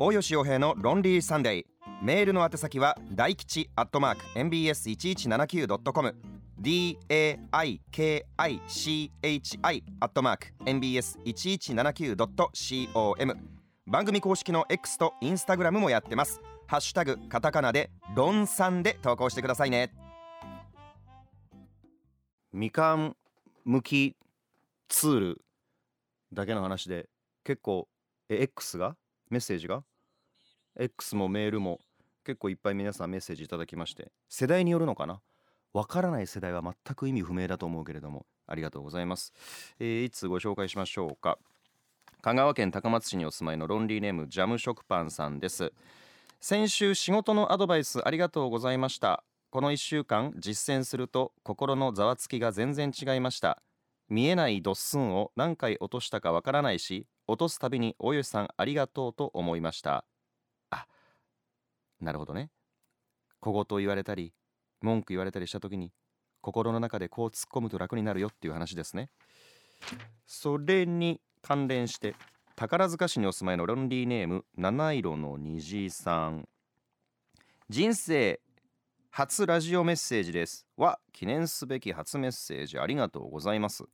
[0.00, 1.64] 大吉洋平のロンリーサンデー。
[2.00, 6.14] メールの宛先は大吉アットマーク mbs1179.com
[6.62, 8.22] daikichi
[9.98, 13.36] アットマーク mbs1179.com
[13.88, 16.40] 番組公式の X と Instagram もやってます。
[16.68, 19.92] ハッシュタグカタカナでロンさんで投稿してくださいね。
[22.52, 23.16] みかん
[23.64, 24.16] 向き
[24.86, 25.42] ツール
[26.32, 27.08] だけの話で
[27.42, 27.88] 結構
[28.28, 28.94] え X が？
[29.30, 29.84] メッセージが？
[30.78, 31.80] X もメールも
[32.24, 35.20] 結構いっぱい皆さんメッセージいただきまして世代によるのかな？
[35.74, 39.32] わからない世代は全く意味不明だと思うけれどもありがとうございます、
[39.80, 41.38] えー、いつご紹介しましょうか？
[42.20, 45.72] 香川県高松市にお住まいのロンリーネームジャム食パンさんです。
[46.40, 49.24] 先週仕事のアドバイスありがとうございました。
[49.50, 53.62] この1週間実践すると心のざわつきが全然違いました。
[54.08, 60.04] 見えないドッスンを何回落としたかわからないし落とすたびに大吉さんありがとうと思いました。
[62.00, 62.50] なるほどね。
[63.40, 64.32] 小言言われたり
[64.80, 65.92] 文句言われたりした時に
[66.40, 69.10] 心の中でこう突っ込むと楽になるよっていう話ですね。
[70.26, 72.14] それに関連して
[72.56, 76.48] 宝塚市にお住まいのロンリーネーム七色の虹さん。
[77.68, 78.40] 人生
[79.10, 80.66] 初ラジオメッセージです。
[80.76, 83.84] は記念すべき初メッセージありがとうございます。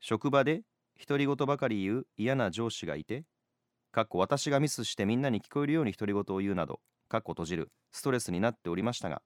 [0.00, 0.62] 職場で
[1.06, 3.24] 独り言ばかり言う嫌な上司がいて
[3.94, 9.22] かっこ私がミスしてみんなに聞こえるように独り言を言うなどかっこ閉じるストレスになっておりましたが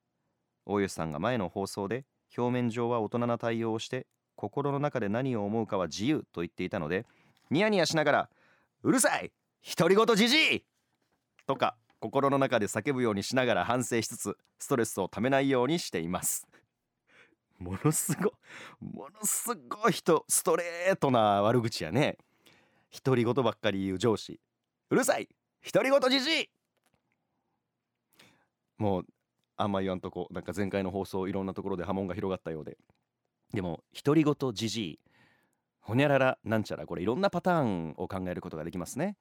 [0.67, 2.05] 大吉さんが前の放送で
[2.37, 7.07] 表面上は大人な対応をして心の中で何を思うかは自由と言っていたので
[7.51, 8.31] ニヤニヤしながら
[8.85, 9.33] 「うるさい
[9.75, 10.65] 独り言じじい!」
[11.49, 16.47] とか心の中で叫ぶようにしながら反省しつつストレスをためないようにしています
[17.59, 18.35] ものすご
[18.83, 22.19] ものすごい人ストレートな悪口やね
[23.03, 24.39] 独り言ばっかり言う上司
[24.91, 25.29] うるさい。
[25.73, 26.49] 独り言じじい。
[28.79, 29.07] もう
[29.57, 30.29] あんま言わんとこ。
[30.31, 32.79] なんか前回の放送いろんなところで波紋が広がったようで。
[33.53, 35.01] でも独り言じじい。
[35.81, 36.87] ほにゃららなんちゃら。
[36.87, 39.17] これいろんなパターンを考えることができますね。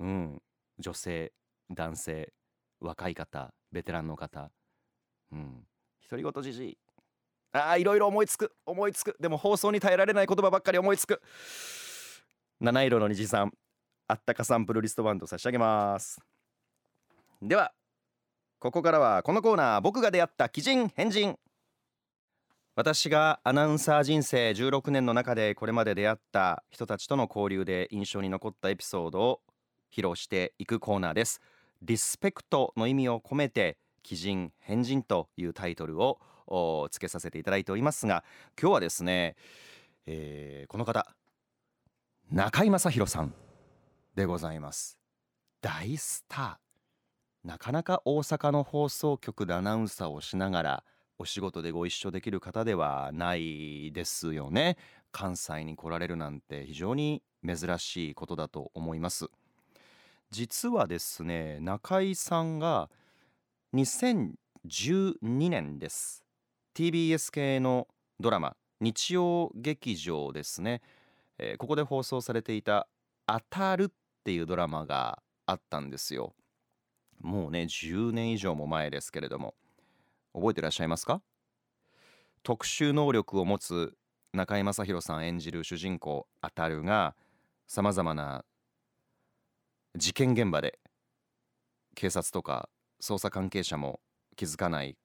[0.00, 0.42] うん。
[0.78, 1.32] 女性
[1.70, 2.32] 男性
[2.80, 4.50] 若い方ベテランの方。
[5.32, 5.66] うん。
[6.10, 6.78] 独り言じじい。
[7.52, 8.52] あーいろいろ思いつく。
[8.64, 9.16] 思いつく。
[9.20, 11.22] でも放送に耐えられない言葉ばっかり思いつく。
[12.60, 13.52] 七色の虹さん。
[14.08, 16.20] あったかサンプルリストバンド差し上げます。
[17.42, 17.72] では
[18.58, 21.38] ここからはこのコーナー僕が出会った奇人変人。
[22.74, 29.40] 私がアナウンサー人生16年の中でこれまで出会った人たちとの交流で印象に残ったエピソードを
[29.90, 31.40] 披露していくコーナーです。
[31.82, 36.18] リスペクトの意味を込めて奇人変人というタイトルを
[36.90, 38.24] つけさせていただいておりますが
[38.60, 39.36] 今日はですね、
[40.06, 41.06] えーこの方
[42.30, 43.45] 中居正広さん。
[44.16, 44.98] でございます。
[45.60, 47.48] 大スター。
[47.48, 50.84] なかなか大阪の放送局でアナウンサーをしながら
[51.18, 54.78] お仕事でご一緒できる方ではないですよね。
[55.12, 59.28] 関西に来られるなんて非常に珍しいことだと思います。
[60.30, 62.90] 実はですね中井さんが
[63.74, 64.30] 2012
[65.22, 66.24] 年です。
[66.74, 67.86] TBS 系の
[68.18, 70.80] ドラマ日曜劇場ですね、
[71.38, 72.88] えーここで放送されていた
[73.26, 73.92] 「当たる」
[74.26, 76.34] っていうドラマがあったんですよ。
[77.20, 79.54] もうね10年以上も前ですけれども。
[80.34, 81.22] 覚えてらっしゃいますか？
[82.42, 83.94] 特殊能力を持つ
[84.32, 87.14] 中居正広さん演じる主人公アタルが
[87.68, 88.44] さまざまな
[89.94, 90.80] 事件現場で
[91.94, 92.68] 警察とか
[93.00, 94.00] 捜査関係者も
[94.34, 94.96] 気づかない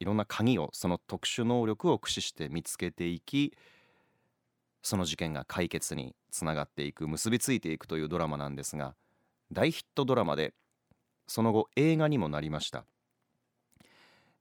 [0.00, 3.56] いろんな鍵をその特殊能力を駆使して見つけていき
[4.84, 8.94] その事件が解決につながっていく結びついていくというドラマなんですが
[9.50, 10.54] 大ヒットドラマで
[11.26, 12.84] その後映画にもなりました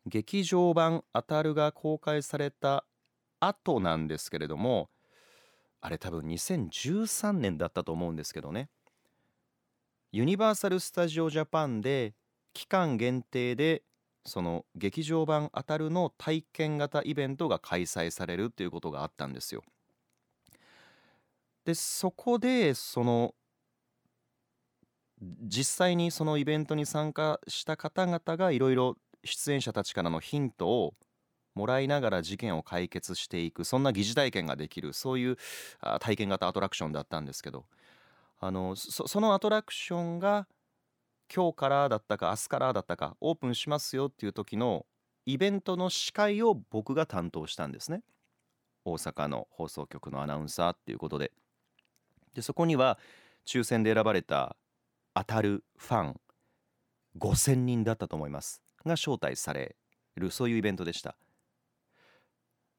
[0.05, 2.85] 劇場版「あたる」が公開された
[3.39, 4.89] 後なんですけれども
[5.79, 8.69] あれ多分2013年だったと思うんですけどね
[10.11, 12.15] ユニバーサル・スタジオ・ジャパンで
[12.53, 13.83] 期間限定で
[14.25, 19.63] その劇場版「あたる」の体験型イベントが開催されるっていうことがあったんですよ。
[21.65, 23.33] でそこでその
[25.21, 30.93] 実際にそのイベントに参加した方々がいろいろ出演者たちからのヒントを
[31.55, 35.37] もらいながら事件を解決していくそんな疑似体験ができるそういう
[35.99, 37.65] 体験型アトラクションだったんですけど。
[38.45, 40.47] あのそそのアトラクションが
[41.33, 44.85] 今日からだったか明日からだったかオープンしますよっていう時の
[45.25, 48.03] イベントの司会を僕が担当したんですね。
[48.83, 51.31] 大阪の放送局のアナウンサーっていうことで。
[52.33, 52.97] でそこには
[53.45, 54.55] 抽選で選ばれた
[55.13, 56.21] 当たるファン
[57.19, 58.61] 5,000人だったと思います。
[58.85, 59.75] が招待され
[60.15, 61.15] るそういうイベントでした。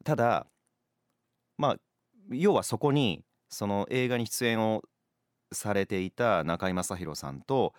[0.05, 0.47] ただ
[1.57, 1.77] まあ
[2.31, 4.83] 要はそこにその映画に出演を
[5.53, 7.75] されていた中居正広さんと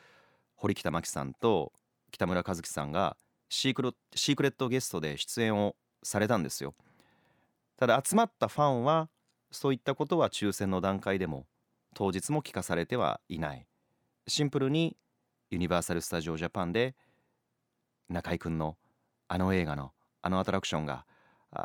[0.55, 1.73] 堀北真希さんと
[2.11, 3.17] 北村一樹さんが
[3.49, 6.73] シークロシークレットゲストで出演をされたんですよ。
[7.77, 9.09] ただ集まったファンは
[9.51, 11.45] そういったことは抽選の段階でも
[11.95, 13.65] 当日も聞かされてはいない
[14.27, 14.97] シンプルに
[15.49, 16.93] ユニバーサル・スタジオ・ジャパンで
[18.09, 18.77] 中居君の
[19.27, 21.05] あの映画のあのアトラクションが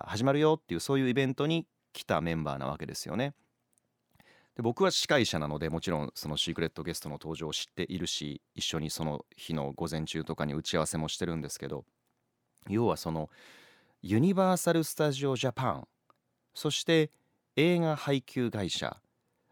[0.07, 3.35] 始まるよっていうそういうイベントに来たメンバーなわけですよね。
[4.55, 11.85] で僕は司会者なのでもちろんそのシークレットゲストの登場を知っているし一緒にその日の午前中とかに打ち合わせもしてるんですけど
[12.69, 13.31] 要はその
[14.03, 15.88] ユニバーサル・スタジオ・ジャパン
[16.55, 17.11] そして
[17.57, 19.01] 映画配給会社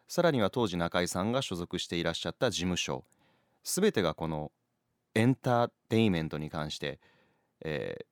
[0.09, 3.05] さらには当時中井さんが所属していらっしゃった事務所。
[3.63, 4.51] 全てがこの
[5.15, 6.99] エンターテインメントに関して、
[7.63, 8.05] えー、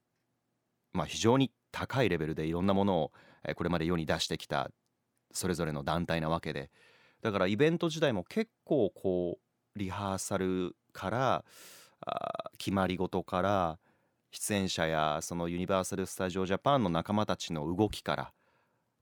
[0.92, 3.12] まあ、非常に高いレベルでいろんなものを
[3.54, 4.70] これまで世に出してきた
[5.32, 6.70] それぞれの団体なわけで。
[7.22, 11.44] だからイベント自体も結構こうリハーサルから
[12.59, 13.78] 決まり事から
[14.30, 18.32] 出演者やそのユニバーサル・スタジオ・ジャパンの仲間たちの動きから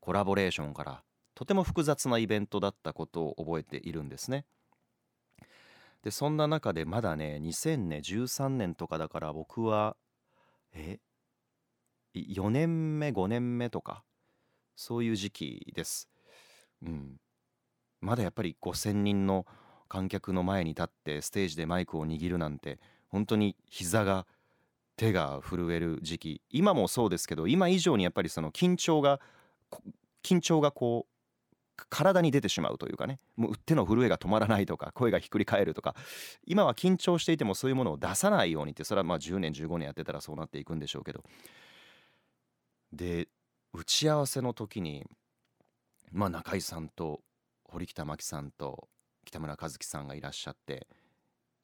[0.00, 1.02] コラボレーションから
[1.34, 4.44] とても複雑なイベントだったことを覚えているんですね。
[6.02, 9.96] でそんな中でまだね2013年とかだから僕は
[10.74, 10.98] え
[12.14, 14.04] 4年目5年目とか
[14.76, 16.08] そういう時期です。
[16.82, 17.16] うん、
[18.00, 19.46] まだやっぱり5,000人の
[19.88, 24.26] 観客の前に立ってステージでマイクを握るなんて本当に膝が
[24.96, 29.20] 手が震える時期今もそうですけど今以上にやっぱりその緊張が
[30.22, 31.13] 緊張がこう
[31.76, 35.94] 体に出てしまうというかねもう手の震えが止まらないとか声がひっくり返るとか
[36.46, 41.24] 今は緊張していてもそういうものを出さないようにってそれはまあ10年15年やってたらそうなっていくんでしょうけど。
[42.92, 43.28] で
[43.72, 45.04] 打ち合わせの時に
[46.12, 47.22] まあ中井さんと
[47.64, 48.88] 堀北真希さんと
[49.24, 50.86] 北村一樹さんがいらっしゃって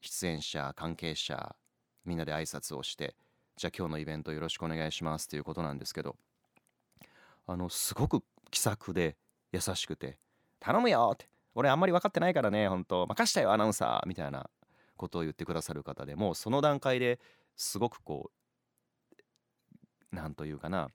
[0.01, 1.55] 出演者関係者
[2.03, 3.15] みんなで挨拶をして
[3.55, 6.17] じゃあ今日のイベントよろしくお願いしますということなんですけど
[7.47, 9.15] あのすごく気さくで
[9.51, 10.17] 優しくて
[10.59, 14.49] 「頼むよ!」って「俺あんまり分かってないからね本当任したよアナウンサー」みたいな
[14.97, 17.19] ことを言ってくださる方でもうその段階で
[17.55, 18.31] すごくこ
[20.11, 20.89] うなんというかな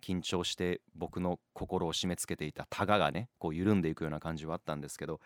[0.00, 5.20] 緊張して僕の心を締め付けていたタガがねこう緩んでいくような感じはあったんですけど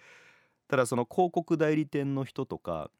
[0.69, 2.91] ただその広告代理店の人とか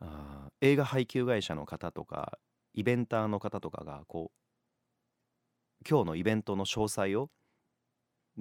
[0.00, 2.38] あ映画配給会社の方とか
[2.72, 7.30] イベンターの方とかがこう今日のイベントの詳細を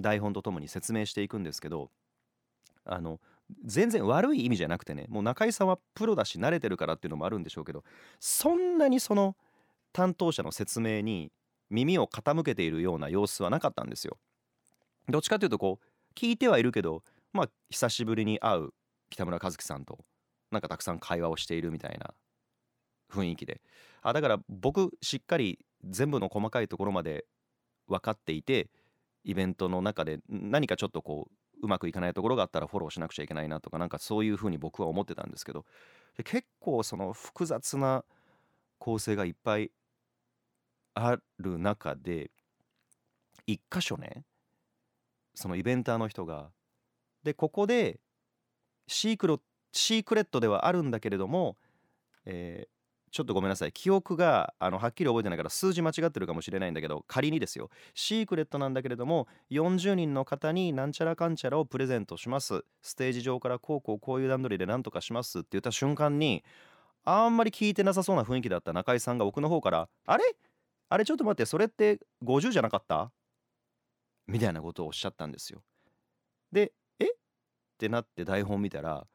[0.02, 1.90] 台本とともに説明していくんですけど
[2.86, 3.20] あの
[3.66, 7.84] 全然悪い意味じゃなくてねもう中井さんはプロだし慣れてるからっていうのもあるんでしょうけど
[8.20, 9.36] そんなにその
[9.92, 11.32] 担当者の説明に
[11.70, 14.18] 耳を傾けているような様子はなかったんですよ。
[15.08, 18.70] どっちかというとこう聞いてはいるけどまあ久しぶりに会う
[19.10, 20.00] 北村一樹さんと
[20.52, 22.14] なんかたくさん会話をしているみたいな
[23.12, 23.62] 雰囲気で
[24.02, 27.26] あだから僕しっかり全部の細かいところまで
[27.88, 28.70] 分かっていて
[29.24, 35.66] イベントの中で何かちょっとこううまくいかないところがあったらフォローしなくちゃいけないなとかなんかそういうふうに僕は思ってたんですけど
[36.24, 38.04] 結構その複雑な
[38.78, 39.72] 構成がいっぱい
[40.94, 42.32] ある中で
[43.46, 44.24] 一箇所ね
[45.36, 46.50] そのイベンターの人が
[47.24, 48.00] でここで
[48.88, 51.58] シークロシークレットではあるんだけれども、
[52.26, 52.79] えー
[53.12, 53.72] ちょっとごめんなさい。
[53.72, 57.70] 記憶があのはっきり覚えてないから数字間違ってるかもしれないんだけど仮にですよ。
[57.94, 62.64] シークレットなんだけれども40人の方になんちゃらかんちゃらをプレゼントします。
[62.82, 66.44] ステージ上からこうこうこういう段取りでなんとかしますって言った瞬間に
[67.06, 70.24] あんまり聞いてなさそうな雰囲気だった中井さんが僕の方から「あれ？
[70.90, 71.06] あれ？
[71.06, 73.12] ちょっと待ってそれって50じゃなかった？
[74.28, 75.62] みたいなことをおっしゃったんですよ。
[76.52, 77.06] でえ？
[77.06, 77.08] っ
[77.80, 79.08] てなって台本見たら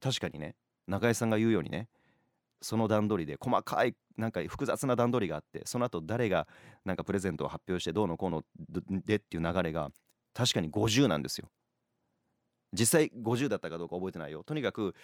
[0.00, 0.54] 確かにね
[0.86, 1.88] 中井さんが言うようにね
[2.62, 6.46] その段取りで細かいなんか複雑な段取りがあってその後誰が
[6.84, 8.44] なんかプレゼントを発表してどうのこうの
[9.04, 9.90] でっていう流れが
[10.34, 11.50] 確かに50なんですよ。
[12.72, 14.44] 実際50だったかどうか覚えてないよ。
[14.44, 14.94] とにかく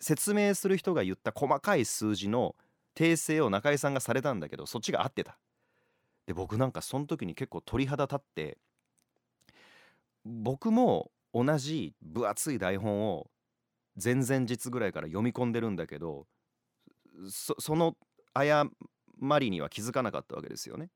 [0.00, 2.54] 説明する人が言った細かい数字の
[2.94, 5.38] 訂正を中井さんがされたんだけどそっちが合ってた
[6.26, 8.58] で僕なんかその時に結構鳥肌立って
[10.24, 13.30] 僕も同じ分厚い台本を
[14.02, 16.26] 前々日ぐらいから読み込んでるんだけど
[17.28, 17.96] その
[18.34, 18.70] 誤
[19.18, 20.90] マリには気づかなかったわけですよね。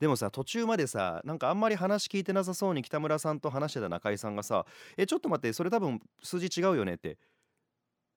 [0.00, 4.64] でもさ途中までさなんかあんまり話聞いてなさそうに北村さんと話してた中井さんがさ
[4.96, 7.18] 「えちょっと待ってそれ多分数字違うよね」って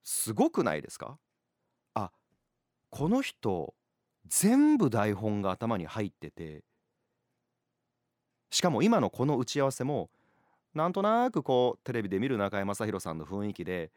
[0.04, 1.18] すごくないですか？
[1.96, 2.12] あ
[2.90, 3.74] この人
[4.28, 6.64] 全部台本が頭に入ってて
[8.52, 10.12] しかも今のこの打ち合わせも
[10.76, 13.92] なんとなくこうテレビで見る中居正広さんの雰囲気で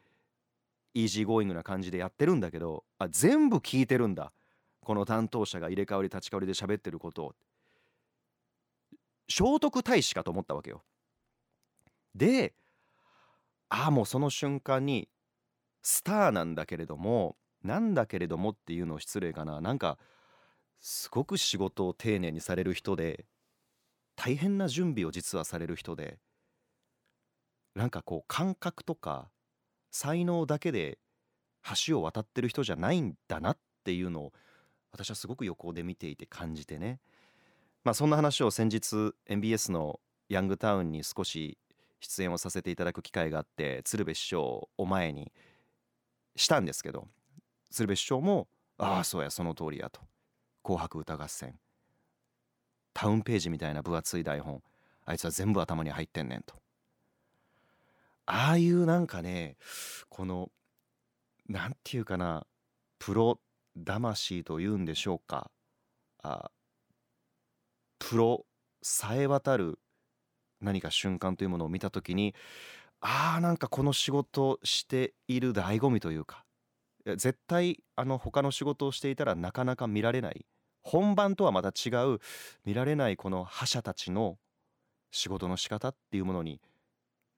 [0.94, 4.32] イージーゴーイングな感じでやってるんだけどあ全部聞いてるんだ。
[4.80, 7.34] この担当者が入れ替わり立ち替わりで喋ってることを。
[9.28, 10.82] 聖徳太子かと思ったわけよ。
[12.14, 12.54] で
[13.70, 15.08] ああもうその瞬間に
[15.82, 19.60] スターなんだけれどもなんだけれどもっていうの失礼かな。
[19.60, 19.98] なんか
[20.80, 23.24] すごく仕事を丁寧にされる人で
[24.16, 26.18] 大変な準備を実はされる人で
[27.74, 29.30] なんかこう感覚とか
[29.94, 30.98] 才能だけで
[31.86, 34.32] 橋を渡ってる人じゃないんだなっていうのを
[34.90, 36.98] 私はすごく横で見ていて感じてね。
[37.84, 41.58] まあそんな話を先日 MBS のヤングタウンに少し
[42.00, 45.30] 出演をさせていただく機会があって鶴瓶師匠を前に
[46.34, 47.06] したんですけど
[47.70, 50.00] 鶴瓶師匠も「ああそうやその通りや」と
[50.64, 51.56] 「紅白歌合戦」
[52.92, 54.60] タウンページみたいな分厚い台本
[55.04, 56.63] あいつは全部頭に入ってんねんと。
[58.26, 59.56] ああいうなんかね
[60.08, 60.50] この
[61.48, 62.46] なんていうかな
[62.98, 63.40] プロ
[63.84, 65.50] 魂というんでしょうか。
[66.22, 66.50] あ
[67.98, 68.46] プロ
[68.82, 69.78] さえ渡る
[70.60, 72.34] 何か瞬間というものを見た時に
[73.00, 76.44] あーなんかこの仕事をしている醍醐味というか
[77.04, 80.46] 絶対あの他の仕事をしていたらなかなか見られない
[80.82, 82.18] 本番とはまた違う
[82.64, 84.38] 見られないこの覇者たちの
[85.10, 86.60] 仕事の仕方っていうものに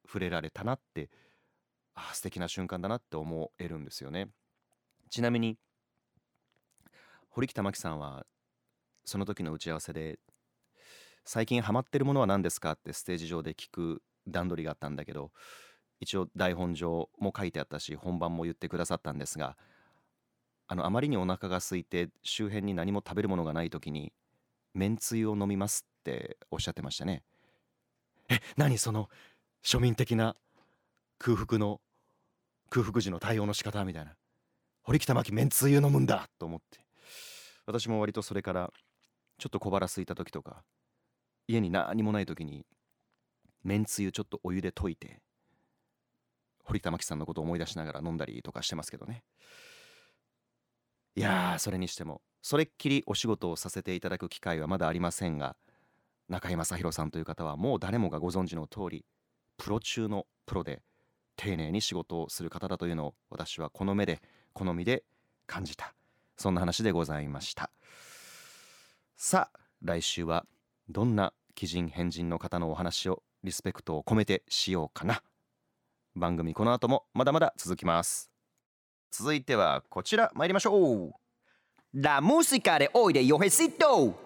[0.07, 1.11] 触れられたなって
[1.95, 4.29] あ素敵な瞬間だなって思えるんですよね。
[5.11, 5.59] ちなみに
[7.31, 8.27] 堀北真希さんは
[9.05, 10.19] その時の打ち合わせで
[11.25, 15.31] 最近ハマってるものは何ですかってステージ上で聞く段取りがあったんだけど
[16.01, 19.57] 一応台本上も書いてあったし本番も言ってくださったんですが
[20.69, 24.13] あのあまりにお腹が空いて周辺に何も食べるものがない時に
[24.75, 27.23] めんつゆを飲みますっておっしゃってましたね
[28.29, 29.09] え何その
[29.67, 30.37] 庶民的な
[31.19, 31.81] 空腹の
[32.71, 34.13] 空腹時の対応の仕方みたいな。
[34.85, 36.85] 堀北真希めんつゆ飲むんだと思って。
[37.67, 38.73] 私も割とそれから
[39.39, 40.63] ちょっと小腹空いた時とか
[41.49, 42.65] 家に何もない時に
[43.65, 45.21] めんつゆちょっとお湯で溶いて
[46.63, 49.25] 堀田真希さんのことを思い出しながら飲んだりとかしてますけどね。
[51.17, 55.57] いやーそれにしてもそれっきりお仕事をさせていただく機会はまだありませんが
[56.29, 59.05] 中居正広さんという方はもう誰もがご存知の通り
[59.57, 60.83] プロ中のプロで
[61.37, 65.05] 丁寧に仕事をする方だというのを私はこの目で好みで
[65.47, 65.95] 感じた。
[66.37, 67.71] そんな話でございました。
[69.17, 70.47] さあ来週は
[70.89, 75.23] どんな奇人変人の方のお話をリスペクトを込めてしようかな。
[76.15, 78.31] 番組この後もまだまだ続きます。
[79.11, 81.13] 続いてはこちら参りましょう。
[81.95, 84.26] La música de hoy de Yojecito.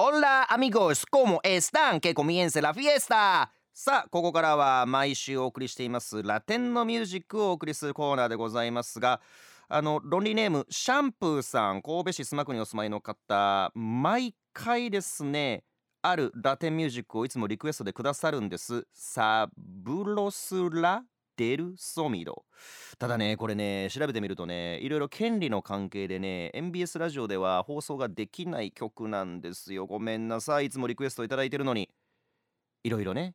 [0.00, 1.98] Hola amigos, ¿cómo están?
[1.98, 3.50] Que comience la fiesta.
[3.74, 9.20] さあここからは毎週お送りしていますラテンのミュージックをお送りするコーナーでございますが
[9.68, 15.64] あのロンリーネームシャンプーさん神戸市須磨区にお住まいの方毎回ですね
[16.00, 21.02] あるラテンミュージックをいつもリクエストでくださるんですサブロスラ
[21.38, 22.44] デルソミド。
[22.98, 29.86] ただねこれね調べてみるとねいろいろ権利の関係でね MBS ラジオでは放送ができない曲なんですよ。
[29.86, 30.66] ごめんなさい。
[30.66, 31.88] いつもリクエストいいてるのに。
[32.82, 33.34] いろいろね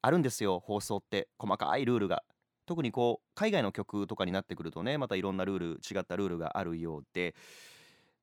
[0.00, 0.58] あるんですよ。
[0.58, 2.24] 放送って細かいルールが。
[2.64, 7.34] 特にこう海外の曲とかになってくるとねまたいろんなルール違ったルールがあるようで。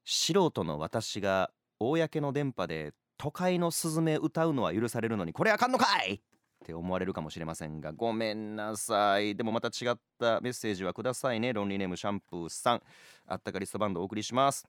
[0.04, 6.22] 素人の私が公の電波で都会のスズメ歌うのは許されるのにこれあかんのかい！
[6.66, 9.36] って思われるかもしれませんがごめんなさい。
[9.36, 11.54] でもまた違ったメッセージはくださいね。
[11.54, 12.82] ロンリーネームシャンプーさん。
[13.28, 14.68] あったかリストバンドお送りします。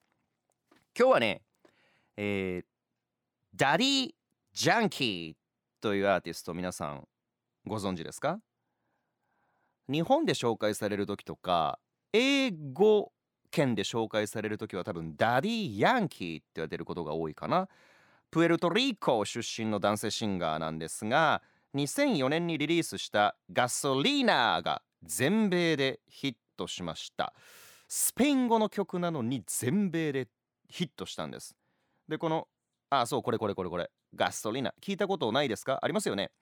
[0.99, 1.41] 今日はね
[2.19, 2.65] えー、
[3.55, 4.11] ダディ・
[4.53, 7.09] ジャンキーというアーティスト皆さん
[7.67, 8.41] ご存知ですか？
[9.89, 11.79] 日本で紹介される時とか
[12.13, 13.11] 英語
[13.51, 17.69] 圏で紹介される時は多分ダディ・ヤンキーって言われることが多いかな。
[18.31, 21.41] プエルトリコ出身の男性シンガーなんですが
[21.77, 27.35] 2004年にリリースした「Gasolina」が全米でヒットしました。
[27.87, 30.29] スペイン語の曲なのに全米で
[30.68, 31.55] ヒットしたんです。
[32.09, 32.49] でこの
[32.89, 33.91] あそうこれこれこれこれ。
[34.14, 34.75] Gasolina。
[34.81, 35.79] 聞いたことないですか？
[35.83, 36.33] ありますよね。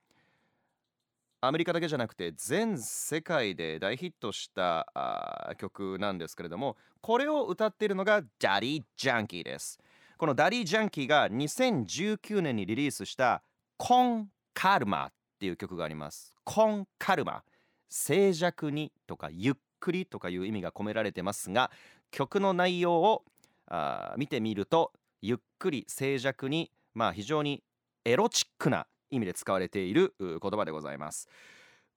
[1.40, 9.78] アメリカだけじゃなくて全世界で大ヒットしたあ曲なんですけれどもこれを歌っているのがダディ・ジャンキーです。
[10.16, 13.42] このダディ・ジャンキーが2019年にリリースした
[13.76, 15.06] Con Calma。
[15.06, 15.12] っ
[15.44, 16.34] ていう曲があります。
[16.44, 17.44] Con Calma。
[17.90, 21.70] 静寂にとかゆっくりとかいう意味が込められてますが
[22.10, 23.24] 曲の内容を
[23.66, 27.62] あ見てみるとゆっくり静寂にまあ非常に
[28.04, 31.28] エロチックな意味で使われている言葉でございます。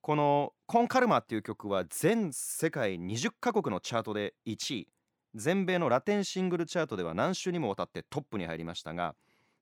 [0.01, 4.89] この「Con Calma」っていう曲は全世界20カ国のチャートで1位。
[5.33, 9.15] 全米のラテンシングルチャートでは何週にもわたってトップに入りましたが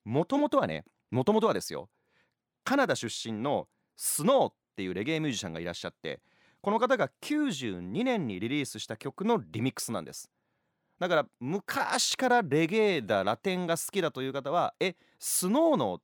[0.05, 1.89] もともとはねもともとはですよ。
[2.63, 6.20] カナダ出身のスノーっていうレゲエミュージシャンがいらっしゃって
[6.62, 10.30] この方が92年にリリースした曲のリミックスなんです。
[11.00, 16.02] だから昔からレゲエだラテンが好きだという方はえスノーの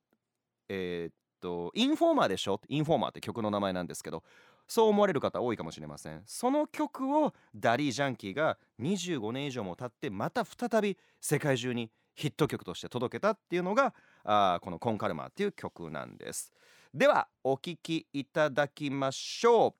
[0.68, 2.60] えー、っとインフォーマーでしょ？
[2.68, 4.22] インフォーマーって曲の名前なんですけど
[4.68, 6.22] そう思われる方多いかもしれません。
[6.26, 16.52] その曲をダリー・ジャンキーが25年以上も経ってまた再び世界中にヒット曲として届けたっていうのがあこの「Con Calma」っていう曲なんです。
[16.94, 19.74] ではお聴きいただきましょう。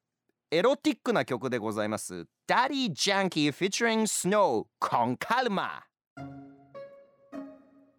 [0.51, 2.27] エロティックな曲でございます。
[2.47, 5.85] ダディ・ジャンキー featuring Snow Con Calma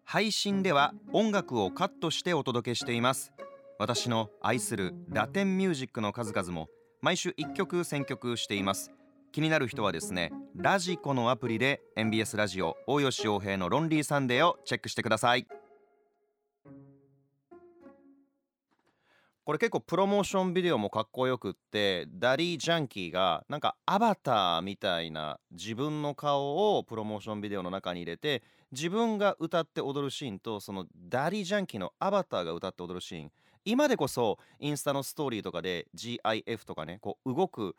[0.02, 3.32] 配信では音楽をカットしてお届けしています。
[3.78, 6.68] 私の愛するラテンミュージックの数々も
[7.00, 8.90] 毎週1曲選曲しています。
[9.30, 15.46] 気になる人はですねラジコのアプリで MBS ラジオ大吉洋平のロンリーサンデーをチェックしてください。
[19.44, 28.42] これ結構プロモーションビデオもかっこよくってダリー・ジャンキーがなんかアバターみたいな自分の顔をプロモーションビデオの中に入れて
[28.72, 33.32] 自分が歌って踊るシーンとそのダリー・ジャンキーのアバターが歌って踊るシーン。
[33.66, 37.76] 今でこそインスタのストーリーとかで GIF とかねこう動く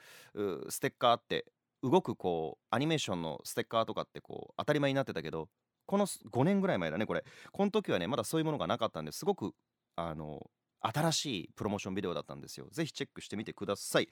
[0.70, 1.46] ステッカーって
[1.82, 5.48] 動くこうアニメーションのステッカーとかってこう当たり前になってたけど
[5.88, 7.24] この5年ぐらい前だねこれ。
[7.52, 9.54] この時はねまだそういうものがなかったんですごく
[9.96, 10.48] あの
[10.94, 12.68] 新しいプロモーションビデオだったんですよ。
[12.72, 14.10] ぜひチェックしてみてください。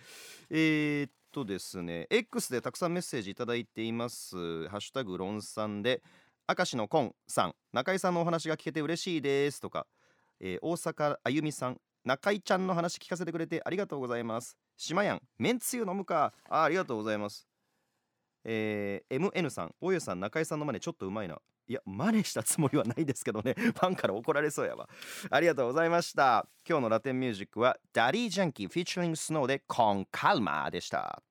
[0.50, 4.68] えー、っとですね X でたくさんメッセージいただいています。
[4.70, 6.02] ハッシュタグロンさんで
[6.48, 7.56] 明石のコンさん。
[7.72, 9.88] 中井さんのお話が聞けて嬉しいですとか。
[10.40, 14.58] えー、大阪あゆみさん中井ちゃんの話聞かせてくれてありがとうございます。
[14.76, 16.34] 島やんめんつゆ飲むか。
[16.50, 17.48] あありがとうございます。
[18.44, 21.40] えー、MN さん大家さん中井さんの真似ちょっとうまいな。
[21.68, 23.54] いや真似したつもりはないですけどね。
[23.58, 24.90] ファンから怒られそうやわ。
[25.30, 26.48] ありがとうございました。
[26.68, 31.22] 今日のラテンミュージックはダディジャンキー featuring Snow で Con Calma でした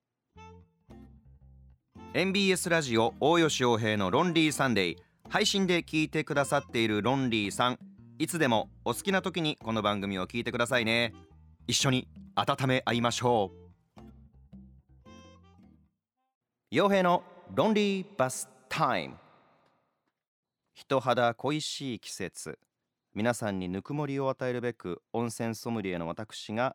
[2.15, 4.97] MBS ラジオ大吉洋平のロンリーサンデー
[5.31, 7.79] 配信で聞いてくださっているロンリーさん
[8.19, 11.13] いつでもお好きな時にこの番組を聞いてくださいね。
[11.67, 13.63] 一緒に温め合いましょう。
[16.73, 17.23] 傭兵の
[17.55, 19.22] ロンリーバスタイム。
[20.83, 22.59] 人肌恋しい季節。
[23.15, 26.75] 皆さんにぬくもりを与えるべく温泉ソムリエの私が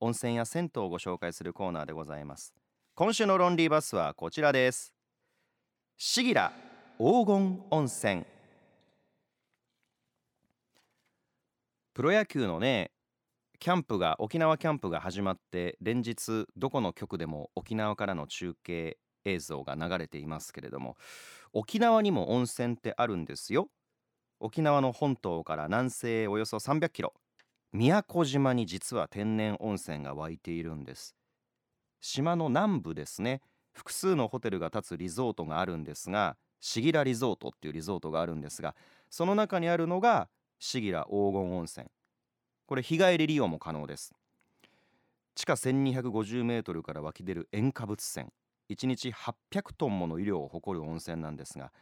[0.00, 2.54] 温泉や銭湯をご紹介するコーナーでございます。
[2.94, 4.94] 今週のロンリーバスはこちらです。
[5.98, 6.52] シギラ
[6.96, 8.24] 黄金温泉。
[11.92, 12.92] プロ野球のね
[13.58, 20.96] キャンプが沖縄キャンプが始まって連日どこの局でも沖縄からの中継映像が流れていますけれども
[21.52, 23.68] 沖縄にも温泉ってあるんですよ。
[24.40, 27.14] 沖縄の本島から南西へおよそ300キロ。
[27.72, 31.14] 宮古島に実は天然温泉が湧いているんです。
[32.00, 33.40] 島の南部ですね。
[33.72, 38.74] 複数のホテルが建つリゾートがあるんですがシギラリゾートっていうリゾートがあるんですが
[39.08, 40.28] その中にあるのが
[40.58, 41.86] シギラ黄金温泉。
[42.66, 44.12] これ日帰り利用も可能です。
[45.34, 48.28] 地下1250メートルから湧き出る塩化物泉。
[48.70, 51.72] 1日800トンもの湯量を誇る温泉なんですが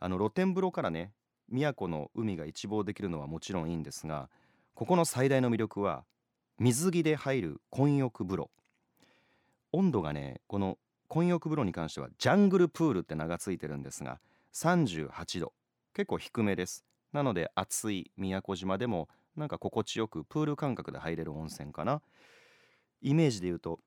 [0.00, 1.12] あの露天風呂からね
[1.48, 4.28] 宮古の海が一望できるのはもちろんいいんですが
[4.74, 6.04] ここの最大の魅力は
[6.58, 8.50] 水着で入る混浴風呂。
[9.72, 10.78] 温度がねこの
[11.08, 14.20] 混浴風呂に関してはジャングルプールって名が付いてるんですが
[14.52, 15.52] 38度。
[15.94, 16.84] 結構低めです。
[17.12, 22.02] なので暑い宮古島でもなんか心地よくプール感覚で入れる温泉かな。
[23.00, 23.80] イメージで言うと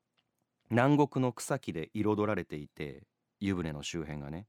[0.70, 3.04] 南国の草木で彩られていて
[3.40, 4.46] 湯船の周辺がね。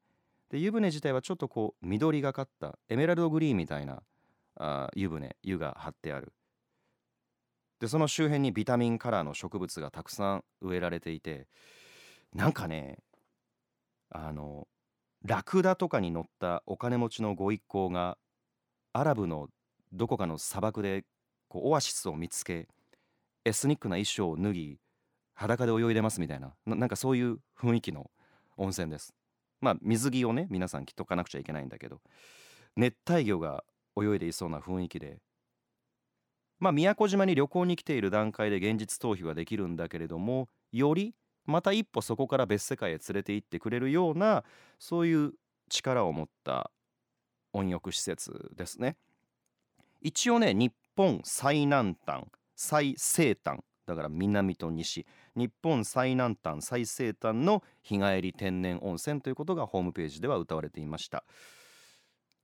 [0.50, 4.02] で湯船自体はちょっとこう緑がかったエメラルドグリーンみたいな
[4.56, 6.34] あ湯船湯が張ってある。
[7.80, 11.48] でその周辺にビタミンカラーの植物がたくさん植えられていて
[12.34, 13.00] なんかね
[14.10, 14.68] あの
[15.24, 18.18] ラクダとかに乗ったお金持ちのご一行が
[18.94, 19.48] アラブの
[19.94, 21.06] どこかの砂漠で
[21.48, 22.68] こうオアシスを見つけ
[23.46, 24.80] エスニックな衣装を脱ぎ
[25.40, 26.54] 裸で泳いでますみたいな。
[26.66, 28.12] なんかそういう雰囲気の
[28.58, 29.16] 温泉です。
[29.62, 32.02] まあ水着をね皆さん着とかなくちゃいけないんだけど。
[32.76, 33.64] 熱帯魚が
[34.00, 35.20] 泳いでいそうな雰囲気で。
[36.60, 41.16] まあ宮古島に旅行に来ている段階で現実逃避はできるんだけれどもより
[41.46, 44.44] また一歩そこから別世界へ連れて行ってくれるような
[44.78, 45.32] そういう
[45.70, 46.70] 力を持った
[47.54, 48.98] 温浴施設ですね。
[50.02, 52.26] 一応ね日本最南端
[52.58, 53.60] 最西端
[53.90, 61.24] だから南と西日本最南端最西端の日帰り天然温泉ということがホームページでは歌われていました。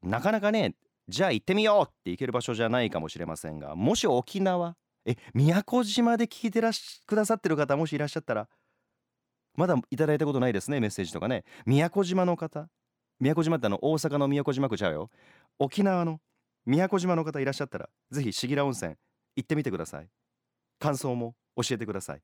[0.01, 0.75] なかなかね
[1.07, 4.75] じゃあ行ってみようって行ける場所じゃないかもしれませんがもし沖縄
[5.05, 8.49] え宮古島で聞いてらしくださってる方もしいらっしゃったら
[9.55, 11.43] まだいただいたことないですねメッセージとかね。
[11.65, 12.69] 宮古島の方
[13.19, 15.11] 宮古島ってあの大阪の宮古島区ちゃうよ。
[15.59, 16.19] 沖縄の
[16.65, 18.95] 宮古島の方いらっしゃったらぜひしぎら温泉
[19.35, 20.09] 行ってみてください。
[20.79, 22.21] 感想も教えてください。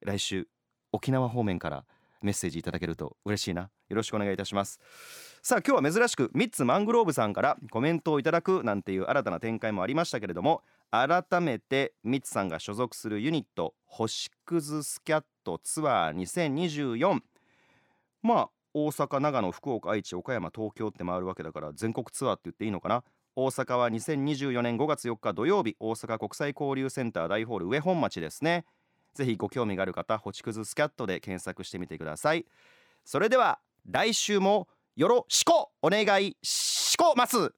[0.00, 0.48] 来週
[0.92, 1.84] 沖縄方面から
[2.20, 3.70] メッセージいただけると嬉しいな。
[3.88, 4.80] よろしくお願いいたします。
[5.42, 17.20] さあ今日は珍しくミッツマングローブさんからコメントをいただくなんていう新たな展開もありましたけれども改めてミッツさんが所属するユニット星屑スキャットツアー2024
[18.22, 23.04] まあ大阪長野福岡愛知岡山東京って回るわけだから全国ツアーって言っていいのかな？
[23.34, 28.66] 大阪は2024年5月4日土曜日大阪国際交流センター大ホール上本町ですね。
[29.14, 32.44] ぜひご興味がある方星屑スキャットで検索してみてください。
[33.04, 33.58] それでは
[33.90, 37.54] 来週もよろしくお願いしこます。